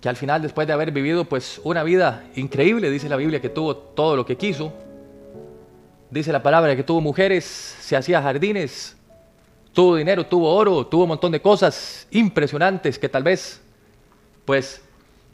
que 0.00 0.08
al 0.08 0.16
final, 0.16 0.42
después 0.42 0.66
de 0.66 0.72
haber 0.72 0.90
vivido 0.90 1.24
pues 1.24 1.60
una 1.64 1.82
vida 1.82 2.24
increíble, 2.36 2.90
dice 2.90 3.08
la 3.08 3.16
Biblia, 3.16 3.40
que 3.40 3.48
tuvo 3.48 3.76
todo 3.76 4.16
lo 4.16 4.26
que 4.26 4.36
quiso, 4.36 4.72
Dice 6.10 6.32
la 6.32 6.42
palabra 6.42 6.76
que 6.76 6.84
tuvo 6.84 7.00
mujeres, 7.00 7.44
se 7.44 7.96
hacía 7.96 8.22
jardines, 8.22 8.96
tuvo 9.72 9.96
dinero, 9.96 10.24
tuvo 10.26 10.54
oro, 10.54 10.86
tuvo 10.86 11.02
un 11.02 11.08
montón 11.08 11.32
de 11.32 11.42
cosas 11.42 12.06
impresionantes 12.10 12.98
que 12.98 13.08
tal 13.08 13.24
vez, 13.24 13.60
pues, 14.44 14.82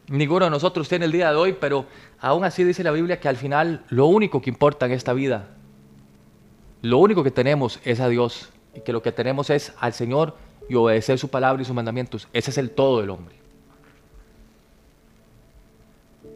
ninguno 0.09 0.47
de 0.47 0.51
nosotros 0.51 0.89
tiene 0.89 1.05
el 1.05 1.13
día 1.13 1.31
de 1.31 1.37
hoy, 1.37 1.53
pero 1.53 1.87
aún 2.21 2.45
así 2.45 2.65
dice 2.65 2.83
la 2.83 2.91
Biblia 2.91 3.21
que 3.21 3.29
al 3.29 3.37
final 3.37 3.85
lo 3.91 4.07
único 4.07 4.41
que 4.41 4.51
importa 4.51 4.87
en 4.87 4.93
esta 4.93 5.13
vida, 5.13 5.51
lo 6.81 6.99
único 6.99 7.23
que 7.23 7.31
tenemos 7.31 7.79
es 7.85 8.01
a 8.01 8.09
Dios 8.09 8.49
y 8.75 8.81
que 8.81 8.93
lo 8.93 9.03
que 9.03 9.13
tenemos 9.13 9.51
es 9.51 9.75
al 9.79 9.93
Señor 9.93 10.37
y 10.69 10.75
obedecer 10.75 11.19
su 11.19 11.29
palabra 11.29 11.61
y 11.63 11.65
sus 11.65 11.75
mandamientos. 11.75 12.29
Ese 12.33 12.51
es 12.51 12.59
el 12.59 12.71
todo 12.71 13.01
del 13.01 13.11
hombre. 13.11 13.42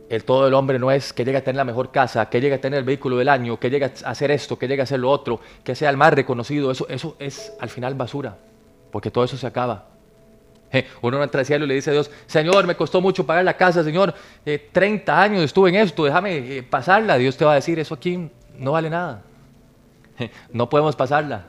El 0.08 0.24
todo 0.24 0.44
del 0.44 0.54
hombre 0.54 0.78
no 0.78 0.90
es 0.90 1.12
que 1.12 1.24
llegue 1.24 1.38
a 1.38 1.44
tener 1.44 1.56
la 1.56 1.64
mejor 1.64 1.90
casa, 1.90 2.28
que 2.30 2.40
llegue 2.40 2.54
a 2.54 2.60
tener 2.60 2.78
el 2.78 2.84
vehículo 2.84 3.16
del 3.16 3.28
año, 3.28 3.58
que 3.58 3.70
llegue 3.70 3.86
a 3.86 4.10
hacer 4.10 4.30
esto, 4.30 4.56
que 4.56 4.68
llegue 4.68 4.82
a 4.82 4.84
hacer 4.84 5.00
lo 5.00 5.10
otro, 5.10 5.40
que 5.64 5.74
sea 5.74 5.90
el 5.90 5.96
más 5.96 6.12
reconocido. 6.14 6.70
Eso, 6.70 6.86
eso 6.88 7.16
es 7.18 7.52
al 7.60 7.70
final 7.70 7.94
basura, 7.94 8.36
porque 8.92 9.10
todo 9.10 9.24
eso 9.24 9.36
se 9.36 9.46
acaba. 9.46 9.86
Uno 11.00 11.22
entra 11.22 11.40
al 11.40 11.46
cielo 11.46 11.64
y 11.64 11.68
le 11.68 11.74
dice 11.74 11.90
a 11.90 11.92
Dios, 11.92 12.10
Señor, 12.26 12.66
me 12.66 12.76
costó 12.76 13.00
mucho 13.00 13.26
pagar 13.26 13.44
la 13.44 13.56
casa, 13.56 13.82
Señor, 13.82 14.14
30 14.44 15.12
eh, 15.12 15.16
años 15.16 15.42
estuve 15.42 15.70
en 15.70 15.76
esto, 15.76 16.04
déjame 16.04 16.58
eh, 16.58 16.62
pasarla. 16.62 17.18
Dios 17.18 17.36
te 17.36 17.44
va 17.44 17.52
a 17.52 17.56
decir, 17.56 17.78
eso 17.78 17.94
aquí 17.94 18.30
no 18.58 18.72
vale 18.72 18.90
nada. 18.90 19.22
no 20.52 20.68
podemos 20.68 20.94
pasarla. 20.94 21.46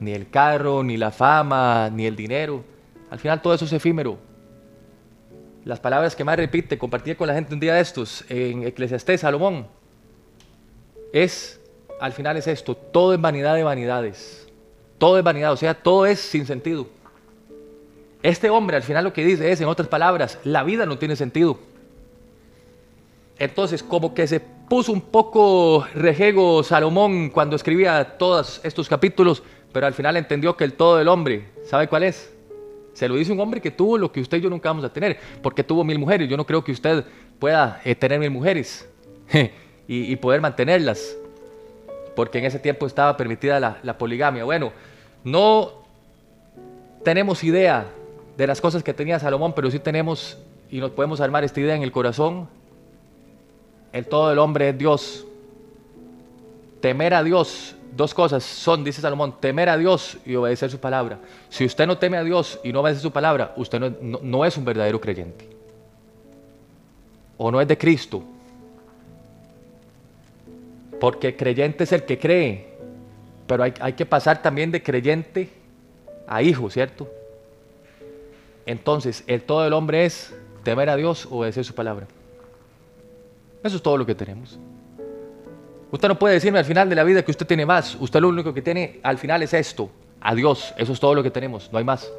Ni 0.00 0.12
el 0.12 0.28
carro, 0.28 0.82
ni 0.82 0.96
la 0.96 1.12
fama, 1.12 1.88
ni 1.90 2.06
el 2.06 2.16
dinero. 2.16 2.64
Al 3.10 3.18
final 3.20 3.40
todo 3.40 3.54
eso 3.54 3.64
es 3.64 3.72
efímero 3.72 4.27
las 5.68 5.80
palabras 5.80 6.16
que 6.16 6.24
más 6.24 6.38
repite, 6.38 6.78
compartí 6.78 7.14
con 7.14 7.26
la 7.26 7.34
gente 7.34 7.52
un 7.52 7.60
día 7.60 7.74
de 7.74 7.82
estos 7.82 8.24
en 8.30 8.66
Eclesiastés, 8.66 9.20
Salomón, 9.20 9.66
es, 11.12 11.60
al 12.00 12.14
final 12.14 12.38
es 12.38 12.46
esto, 12.46 12.74
todo 12.74 13.12
es 13.12 13.20
vanidad 13.20 13.54
de 13.54 13.64
vanidades, 13.64 14.48
todo 14.96 15.18
es 15.18 15.24
vanidad, 15.24 15.52
o 15.52 15.58
sea, 15.58 15.74
todo 15.74 16.06
es 16.06 16.20
sin 16.20 16.46
sentido. 16.46 16.86
Este 18.22 18.48
hombre 18.48 18.78
al 18.78 18.82
final 18.82 19.04
lo 19.04 19.12
que 19.12 19.22
dice 19.22 19.52
es, 19.52 19.60
en 19.60 19.68
otras 19.68 19.88
palabras, 19.88 20.38
la 20.42 20.64
vida 20.64 20.86
no 20.86 20.96
tiene 20.96 21.16
sentido. 21.16 21.58
Entonces, 23.38 23.82
como 23.82 24.14
que 24.14 24.26
se 24.26 24.40
puso 24.40 24.90
un 24.90 25.02
poco 25.02 25.86
rejego 25.94 26.62
Salomón 26.62 27.28
cuando 27.28 27.56
escribía 27.56 28.16
todos 28.16 28.62
estos 28.64 28.88
capítulos, 28.88 29.42
pero 29.74 29.86
al 29.86 29.92
final 29.92 30.16
entendió 30.16 30.56
que 30.56 30.64
el 30.64 30.72
todo 30.72 30.96
del 30.96 31.08
hombre, 31.08 31.50
¿sabe 31.66 31.88
cuál 31.88 32.04
es? 32.04 32.37
Se 32.98 33.08
lo 33.08 33.14
dice 33.14 33.30
un 33.30 33.38
hombre 33.38 33.60
que 33.60 33.70
tuvo 33.70 33.96
lo 33.96 34.10
que 34.10 34.20
usted 34.20 34.38
y 34.38 34.40
yo 34.40 34.50
nunca 34.50 34.70
vamos 34.70 34.84
a 34.84 34.92
tener, 34.92 35.20
porque 35.40 35.62
tuvo 35.62 35.84
mil 35.84 36.00
mujeres. 36.00 36.28
Yo 36.28 36.36
no 36.36 36.44
creo 36.44 36.64
que 36.64 36.72
usted 36.72 37.04
pueda 37.38 37.80
eh, 37.84 37.94
tener 37.94 38.18
mil 38.18 38.32
mujeres 38.32 38.88
y, 39.86 40.16
poder 40.16 40.40
mantenerlas, 40.40 41.16
porque 42.16 42.38
en 42.38 42.46
ese 42.46 42.58
tiempo 42.58 42.88
estaba 42.88 43.16
permitida 43.16 43.60
la, 43.60 43.78
la 43.84 43.96
poligamia. 43.96 44.42
Bueno, 44.42 44.72
no 45.22 45.84
tenemos 47.04 47.44
idea 47.44 47.86
de 48.36 48.46
las 48.48 48.60
cosas 48.60 48.82
que 48.82 48.92
tenía 48.92 49.20
Salomón, 49.20 49.52
pero 49.54 49.70
sí 49.70 49.78
tenemos 49.78 50.36
y 50.68 50.78
nos 50.78 50.90
podemos 50.90 51.20
armar 51.20 51.44
esta 51.44 51.60
idea 51.60 51.76
en 51.76 51.84
el 51.84 51.92
corazón. 51.92 52.48
El 53.92 54.06
todo 54.06 54.30
del 54.30 54.40
hombre 54.40 54.70
es 54.70 54.76
Dios. 54.76 55.24
Temer 56.80 57.14
a 57.14 57.22
Dios 57.22 57.76
Dos 57.98 58.14
cosas 58.14 58.44
son, 58.44 58.84
dice 58.84 59.00
Salomón, 59.00 59.40
temer 59.40 59.68
a 59.68 59.76
Dios 59.76 60.18
y 60.24 60.36
obedecer 60.36 60.70
su 60.70 60.78
palabra. 60.78 61.18
Si 61.48 61.64
usted 61.64 61.84
no 61.84 61.98
teme 61.98 62.16
a 62.16 62.22
Dios 62.22 62.60
y 62.62 62.72
no 62.72 62.78
obedece 62.78 63.00
su 63.00 63.10
palabra, 63.10 63.52
usted 63.56 63.80
no, 63.80 64.44
es 64.44 64.56
un 64.56 64.64
verdadero 64.64 65.00
creyente. 65.00 65.48
O 67.36 67.50
no 67.50 67.60
es 67.60 67.66
de 67.66 67.76
Cristo. 67.76 68.22
Porque 71.00 71.34
creyente 71.34 71.82
es 71.82 71.90
el 71.90 72.04
que 72.04 72.20
cree. 72.20 72.68
Pero 73.48 73.64
hay, 73.64 73.74
hay 73.80 73.94
que 73.94 74.06
pasar 74.06 74.42
también 74.42 74.70
de 74.70 74.80
creyente 74.80 75.48
a 76.28 76.40
hijo, 76.40 76.70
¿cierto? 76.70 77.10
Entonces, 78.64 79.24
el 79.26 79.42
todo 79.42 79.64
del 79.64 79.72
hombre 79.72 80.04
es 80.04 80.32
temer 80.62 80.88
a 80.88 80.94
Dios, 80.94 81.26
obedecer 81.28 81.64
su 81.64 81.74
palabra. 81.74 82.06
Eso 83.64 83.74
es 83.74 83.82
todo 83.82 83.96
lo 83.96 84.06
que 84.06 84.14
tenemos. 84.14 84.56
Usted 85.90 86.08
no 86.08 86.18
puede 86.18 86.34
decirme 86.34 86.58
al 86.58 86.64
final 86.64 86.88
de 86.88 86.94
la 86.94 87.04
vida 87.04 87.22
que 87.22 87.30
usted 87.30 87.46
tiene 87.46 87.64
más. 87.64 87.96
Usted 87.98 88.20
lo 88.20 88.28
único 88.28 88.52
que 88.52 88.62
tiene 88.62 89.00
al 89.02 89.18
final 89.18 89.42
es 89.42 89.54
esto. 89.54 89.90
Adiós. 90.20 90.74
Eso 90.76 90.92
es 90.92 91.00
todo 91.00 91.14
lo 91.14 91.22
que 91.22 91.30
tenemos. 91.30 91.70
No 91.72 91.78
hay 91.78 91.84
más. 91.84 92.10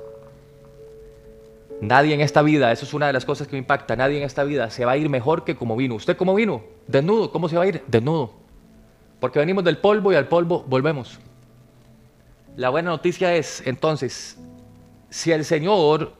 Nadie 1.81 2.13
en 2.13 2.21
esta 2.21 2.41
vida, 2.41 2.71
eso 2.73 2.85
es 2.85 2.93
una 2.93 3.07
de 3.07 3.13
las 3.13 3.23
cosas 3.23 3.47
que 3.47 3.53
me 3.53 3.59
impacta, 3.59 3.95
nadie 3.95 4.17
en 4.17 4.23
esta 4.23 4.43
vida 4.43 4.69
se 4.69 4.83
va 4.83 4.93
a 4.93 4.97
ir 4.97 5.07
mejor 5.07 5.45
que 5.45 5.55
como 5.55 5.77
vino. 5.77 5.95
¿Usted 5.95 6.17
cómo 6.17 6.35
vino? 6.35 6.61
Desnudo. 6.87 7.31
¿Cómo 7.31 7.47
se 7.47 7.55
va 7.55 7.63
a 7.63 7.67
ir? 7.67 7.83
Desnudo. 7.87 8.33
Porque 9.19 9.39
venimos 9.39 9.63
del 9.63 9.77
polvo 9.77 10.11
y 10.11 10.15
al 10.15 10.27
polvo 10.27 10.65
volvemos. 10.67 11.19
La 12.57 12.69
buena 12.69 12.89
noticia 12.89 13.33
es, 13.35 13.63
entonces, 13.65 14.37
si 15.09 15.31
el 15.31 15.45
Señor 15.45 16.13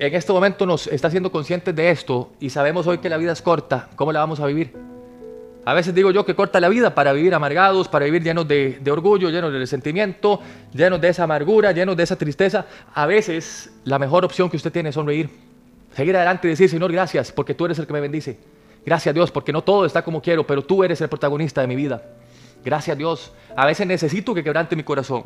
en 0.00 0.14
este 0.14 0.32
momento 0.32 0.64
nos 0.64 0.86
está 0.86 1.08
haciendo 1.08 1.30
conscientes 1.30 1.76
de 1.76 1.90
esto 1.90 2.30
y 2.40 2.48
sabemos 2.48 2.86
hoy 2.86 2.98
que 2.98 3.10
la 3.10 3.18
vida 3.18 3.32
es 3.32 3.42
corta, 3.42 3.90
¿cómo 3.96 4.12
la 4.12 4.20
vamos 4.20 4.40
a 4.40 4.46
vivir? 4.46 4.72
A 5.66 5.74
veces 5.74 5.94
digo 5.94 6.10
yo 6.10 6.24
que 6.24 6.34
corta 6.34 6.58
la 6.58 6.70
vida 6.70 6.94
para 6.94 7.12
vivir 7.12 7.34
amargados, 7.34 7.86
para 7.86 8.06
vivir 8.06 8.22
llenos 8.22 8.48
de, 8.48 8.80
orgullo, 8.90 9.28
llenos 9.28 9.52
de 9.52 9.58
resentimiento, 9.58 10.40
llenos 10.72 11.02
de 11.02 11.08
esa 11.10 11.24
amargura, 11.24 11.72
llenos 11.72 11.98
de 11.98 12.02
esa 12.02 12.16
tristeza. 12.16 12.64
A 12.94 13.04
veces 13.04 13.70
la 13.84 13.98
mejor 13.98 14.24
opción 14.24 14.48
que 14.48 14.56
usted 14.56 14.72
tiene 14.72 14.88
es 14.88 14.94
sonreír, 14.94 15.28
seguir 15.94 16.16
adelante 16.16 16.48
y 16.48 16.52
decir, 16.52 16.70
Señor, 16.70 16.90
gracias 16.90 17.30
porque 17.30 17.52
tú 17.52 17.66
eres 17.66 17.78
el 17.78 17.86
que 17.86 17.92
me 17.92 18.00
bendice. 18.00 18.38
Gracias 18.86 19.14
Dios 19.14 19.30
porque 19.30 19.52
no 19.52 19.62
todo 19.62 19.84
está 19.84 20.02
como 20.02 20.22
quiero, 20.22 20.46
pero 20.46 20.62
tú 20.62 20.82
eres 20.82 20.98
el 21.02 21.10
protagonista 21.10 21.60
de 21.60 21.66
mi 21.66 21.76
vida. 21.76 22.02
Gracias 22.64 22.96
Dios. 22.96 23.32
A 23.54 23.66
veces 23.66 23.86
necesito 23.86 24.32
que 24.32 24.42
quebrante 24.42 24.76
mi 24.76 24.82
corazón. 24.82 25.24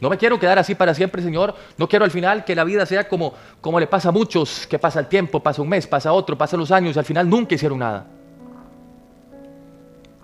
No 0.00 0.08
me 0.08 0.16
quiero 0.16 0.38
quedar 0.38 0.58
así 0.58 0.74
para 0.74 0.94
siempre, 0.94 1.22
Señor. 1.22 1.54
No 1.76 1.88
quiero 1.88 2.04
al 2.04 2.10
final 2.10 2.44
que 2.44 2.54
la 2.54 2.64
vida 2.64 2.86
sea 2.86 3.06
como, 3.06 3.34
como 3.60 3.78
le 3.78 3.86
pasa 3.86 4.08
a 4.08 4.12
muchos, 4.12 4.66
que 4.66 4.78
pasa 4.78 4.98
el 4.98 5.06
tiempo, 5.06 5.40
pasa 5.40 5.60
un 5.60 5.68
mes, 5.68 5.86
pasa 5.86 6.12
otro, 6.12 6.38
pasan 6.38 6.60
los 6.60 6.70
años 6.70 6.96
y 6.96 6.98
al 6.98 7.04
final 7.04 7.28
nunca 7.28 7.54
hicieron 7.54 7.78
nada. 7.78 8.06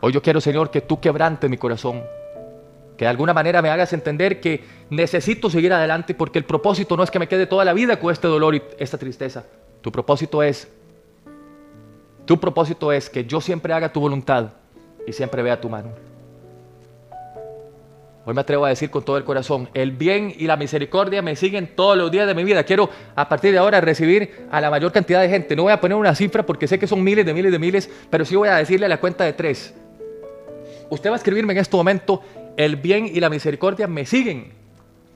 Hoy 0.01 0.13
yo 0.13 0.23
quiero, 0.23 0.41
Señor, 0.41 0.71
que 0.71 0.81
tú 0.81 0.99
quebrantes 0.99 1.49
mi 1.51 1.59
corazón. 1.59 2.03
Que 2.97 3.05
de 3.05 3.11
alguna 3.11 3.35
manera 3.35 3.61
me 3.61 3.69
hagas 3.69 3.93
entender 3.93 4.41
que 4.41 4.65
necesito 4.89 5.51
seguir 5.51 5.73
adelante 5.75 6.15
porque 6.15 6.39
el 6.39 6.47
propósito 6.47 6.97
no 6.97 7.03
es 7.03 7.11
que 7.11 7.19
me 7.19 7.29
quede 7.29 7.47
toda 7.47 7.65
la 7.65 7.75
vida 7.75 8.01
con 8.01 8.11
este 8.11 8.27
dolor 8.27 8.55
y 8.55 8.63
esta 8.79 8.97
tristeza. 8.97 9.45
Tu 9.83 9.93
propósito 9.93 10.43
es, 10.43 10.69
tu 12.25 12.41
propósito 12.41 12.93
es 12.93 13.11
que 13.11 13.27
yo 13.27 13.43
siempre 13.43 13.75
haga 13.75 13.93
tu 13.93 14.01
voluntad 14.01 14.53
y 15.07 15.13
siempre 15.13 15.43
vea 15.43 15.61
tu 15.61 15.69
mano. 15.69 15.91
Hoy 18.29 18.35
me 18.35 18.41
atrevo 18.41 18.65
a 18.65 18.71
decir 18.71 18.91
con 18.91 19.05
todo 19.05 19.19
el 19.19 19.23
corazón, 19.23 19.69
el 19.73 19.93
bien 19.93 20.35
y 20.37 20.49
la 20.49 20.57
misericordia 20.57 21.23
me 21.23 21.37
siguen 21.37 21.77
todos 21.77 21.97
los 21.97 22.11
días 22.11 22.27
de 22.27 22.35
mi 22.35 22.43
vida. 22.43 22.65
Quiero 22.65 22.91
a 23.15 23.29
partir 23.29 23.53
de 23.53 23.59
ahora 23.59 23.81
recibir 23.81 24.49
a 24.51 24.61
la 24.61 24.69
mayor 24.69 24.91
cantidad 24.91 25.21
de 25.21 25.29
gente. 25.29 25.55
No 25.55 25.63
voy 25.63 25.73
a 25.73 25.81
poner 25.81 25.97
una 25.97 26.13
cifra 26.13 26.45
porque 26.45 26.67
sé 26.67 26.77
que 26.77 26.89
son 26.89 27.05
miles 27.05 27.25
de 27.25 27.33
miles 27.33 27.53
de 27.53 27.61
miles, 27.61 27.89
pero 28.11 28.25
sí 28.25 28.35
voy 28.35 28.49
a 28.49 28.57
decirle 28.57 28.87
a 28.87 28.89
la 28.89 28.99
cuenta 28.99 29.23
de 29.23 29.33
tres. 29.33 29.75
Usted 30.91 31.09
va 31.09 31.15
a 31.15 31.19
escribirme 31.19 31.53
en 31.53 31.61
este 31.61 31.77
momento, 31.77 32.21
el 32.57 32.75
bien 32.75 33.07
y 33.07 33.21
la 33.21 33.31
misericordia 33.31 33.87
me 33.87 34.05
siguen 34.05 34.51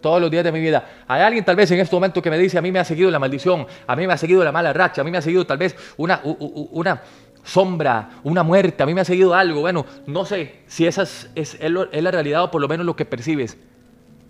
todos 0.01 0.21
los 0.21 0.31
días 0.31 0.45
de 0.45 0.53
mi 0.53 0.61
vida. 0.61 0.89
Hay 1.07 1.23
alguien 1.23 1.45
tal 1.45 1.57
vez 1.57 1.71
en 1.71 1.81
este 1.81 1.95
momento 1.95 2.23
que 2.23 2.31
me 2.31 2.39
dice, 2.39 2.59
a 2.59 2.63
mí 2.63 2.73
me 2.73 2.79
ha 2.79 2.85
seguido 2.85 3.11
la 3.11 3.19
maldición, 3.19 3.67
a 3.87 3.97
mí 3.97 4.07
me 4.07 4.13
ha 4.13 4.17
seguido 4.17 4.45
la 4.45 4.53
mala 4.53 4.73
racha, 4.73 5.01
a 5.01 5.05
mí 5.05 5.11
me 5.11 5.19
ha 5.19 5.23
seguido 5.23 5.45
tal 5.47 5.59
vez 5.59 5.75
una, 5.97 6.21
una, 6.23 7.03
sombra, 7.43 8.11
una 8.23 8.43
muerte, 8.43 8.83
a 8.83 8.87
mí 8.87 8.95
me 8.95 9.01
ha 9.01 9.05
seguido 9.05 9.35
algo. 9.35 9.61
Bueno, 9.61 9.87
no 10.07 10.25
sé 10.25 10.61
si 10.67 10.87
esa 10.87 11.03
es, 11.03 11.31
es, 11.35 11.59
la 11.61 12.11
realidad 12.11 12.45
o 12.45 12.51
por 12.51 12.61
lo 12.61 12.69
menos 12.69 12.87
lo 12.87 12.97
que 12.97 13.05
percibes. 13.05 13.57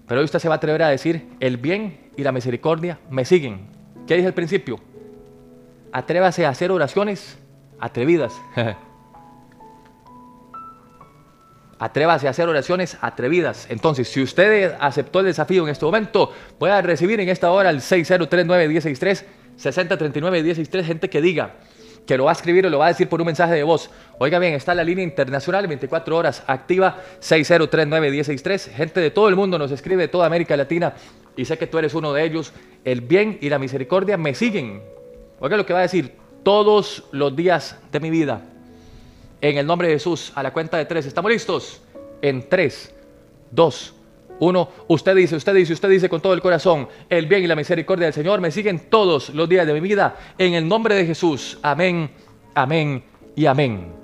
Pero 0.07 0.21
hoy 0.21 0.25
usted 0.25 0.39
se 0.39 0.49
va 0.49 0.55
a 0.55 0.57
atrever 0.57 0.83
a 0.83 0.89
decir, 0.89 1.29
el 1.39 1.57
bien 1.57 2.11
y 2.17 2.23
la 2.23 2.33
misericordia 2.33 2.99
me 3.11 3.25
siguen. 3.25 3.69
¿Qué 4.07 4.17
dije 4.17 4.27
al 4.27 4.35
principio? 4.35 4.81
Atrévase 5.93 6.47
a 6.47 6.49
hacer 6.49 6.73
oraciones 6.73 7.39
atrevidas. 7.79 8.33
Atrévase 11.79 12.27
a 12.27 12.31
hacer 12.31 12.49
oraciones 12.49 12.99
atrevidas. 13.01 13.67
Entonces, 13.71 14.09
si 14.09 14.21
usted 14.23 14.77
aceptó 14.81 15.21
el 15.21 15.27
desafío 15.27 15.63
en 15.63 15.71
este 15.71 15.85
momento, 15.87 16.33
puede 16.59 16.83
recibir 16.83 17.21
en 17.21 17.29
esta 17.29 17.51
hora 17.51 17.71
el 17.71 17.81
6039-163, 17.81 19.25
6039-163, 19.59 20.85
gente 20.85 21.09
que 21.09 21.23
diga, 21.23 21.55
que 22.07 22.17
lo 22.17 22.25
va 22.25 22.31
a 22.31 22.35
escribir 22.35 22.67
o 22.67 22.71
lo 22.71 22.79
va 22.79 22.87
a 22.87 22.89
decir 22.89 23.09
por 23.09 23.21
un 23.21 23.27
mensaje 23.27 23.55
de 23.55 23.63
voz. 23.63 23.91
Oiga 24.19 24.39
bien, 24.39 24.55
está 24.55 24.75
la 24.75 24.85
línea 24.85 25.05
internacional 25.05 25.67
24 25.67 26.17
horas 26.17 26.43
activa 26.47 26.99
6039-163. 27.21 28.73
Gente 28.73 29.01
de 29.01 29.11
todo 29.11 29.29
el 29.29 29.37
mundo 29.37 29.59
nos 29.59 29.71
escribe, 29.71 30.03
de 30.03 30.09
toda 30.09 30.27
América 30.27 30.57
Latina, 30.57 30.95
y 31.37 31.45
sé 31.45 31.57
que 31.57 31.67
tú 31.67 31.79
eres 31.79 31.95
uno 31.95 32.13
de 32.13 32.25
ellos. 32.25 32.53
El 32.85 33.01
bien 33.01 33.39
y 33.41 33.49
la 33.49 33.59
misericordia 33.59 34.17
me 34.17 34.35
siguen. 34.35 34.83
Oiga 35.39 35.57
lo 35.57 35.65
que 35.65 35.73
va 35.73 35.81
a 35.81 35.83
decir, 35.83 36.15
todos 36.43 37.05
los 37.13 37.35
días 37.37 37.79
de 37.93 38.01
mi 38.01 38.11
vida. 38.11 38.43
En 39.41 39.57
el 39.57 39.67
nombre 39.67 39.89
de 39.89 39.95
Jesús, 39.95 40.33
a 40.35 40.43
la 40.43 40.53
cuenta 40.53 40.77
de 40.77 40.85
tres. 40.85 41.07
¿Estamos 41.07 41.31
listos? 41.31 41.81
En 42.23 42.49
tres, 42.49 42.95
dos, 43.51 43.95
uno, 44.41 44.69
usted 44.89 45.15
dice, 45.15 45.37
usted 45.37 45.55
dice, 45.55 45.73
usted 45.73 45.89
dice 45.89 46.09
con 46.09 46.21
todo 46.21 46.35
el 46.35 46.41
corazón, 46.41 46.89
el 47.09 47.27
bien 47.27 47.45
y 47.45 47.47
la 47.47 47.57
misericordia 47.57 48.07
del 48.07 48.15
Señor 48.15 48.41
me 48.41 48.51
siguen 48.51 48.91
todos 48.91 49.31
los 49.31 49.49
días 49.49 49.67
de 49.67 49.75
mi 49.75 49.81
vida. 49.81 50.17
En 50.39 50.55
el 50.55 50.67
nombre 50.67 50.95
de 50.95 51.07
Jesús. 51.07 51.59
Amén, 51.63 52.11
amén 52.55 53.03
y 53.37 53.47
amén. 53.47 54.00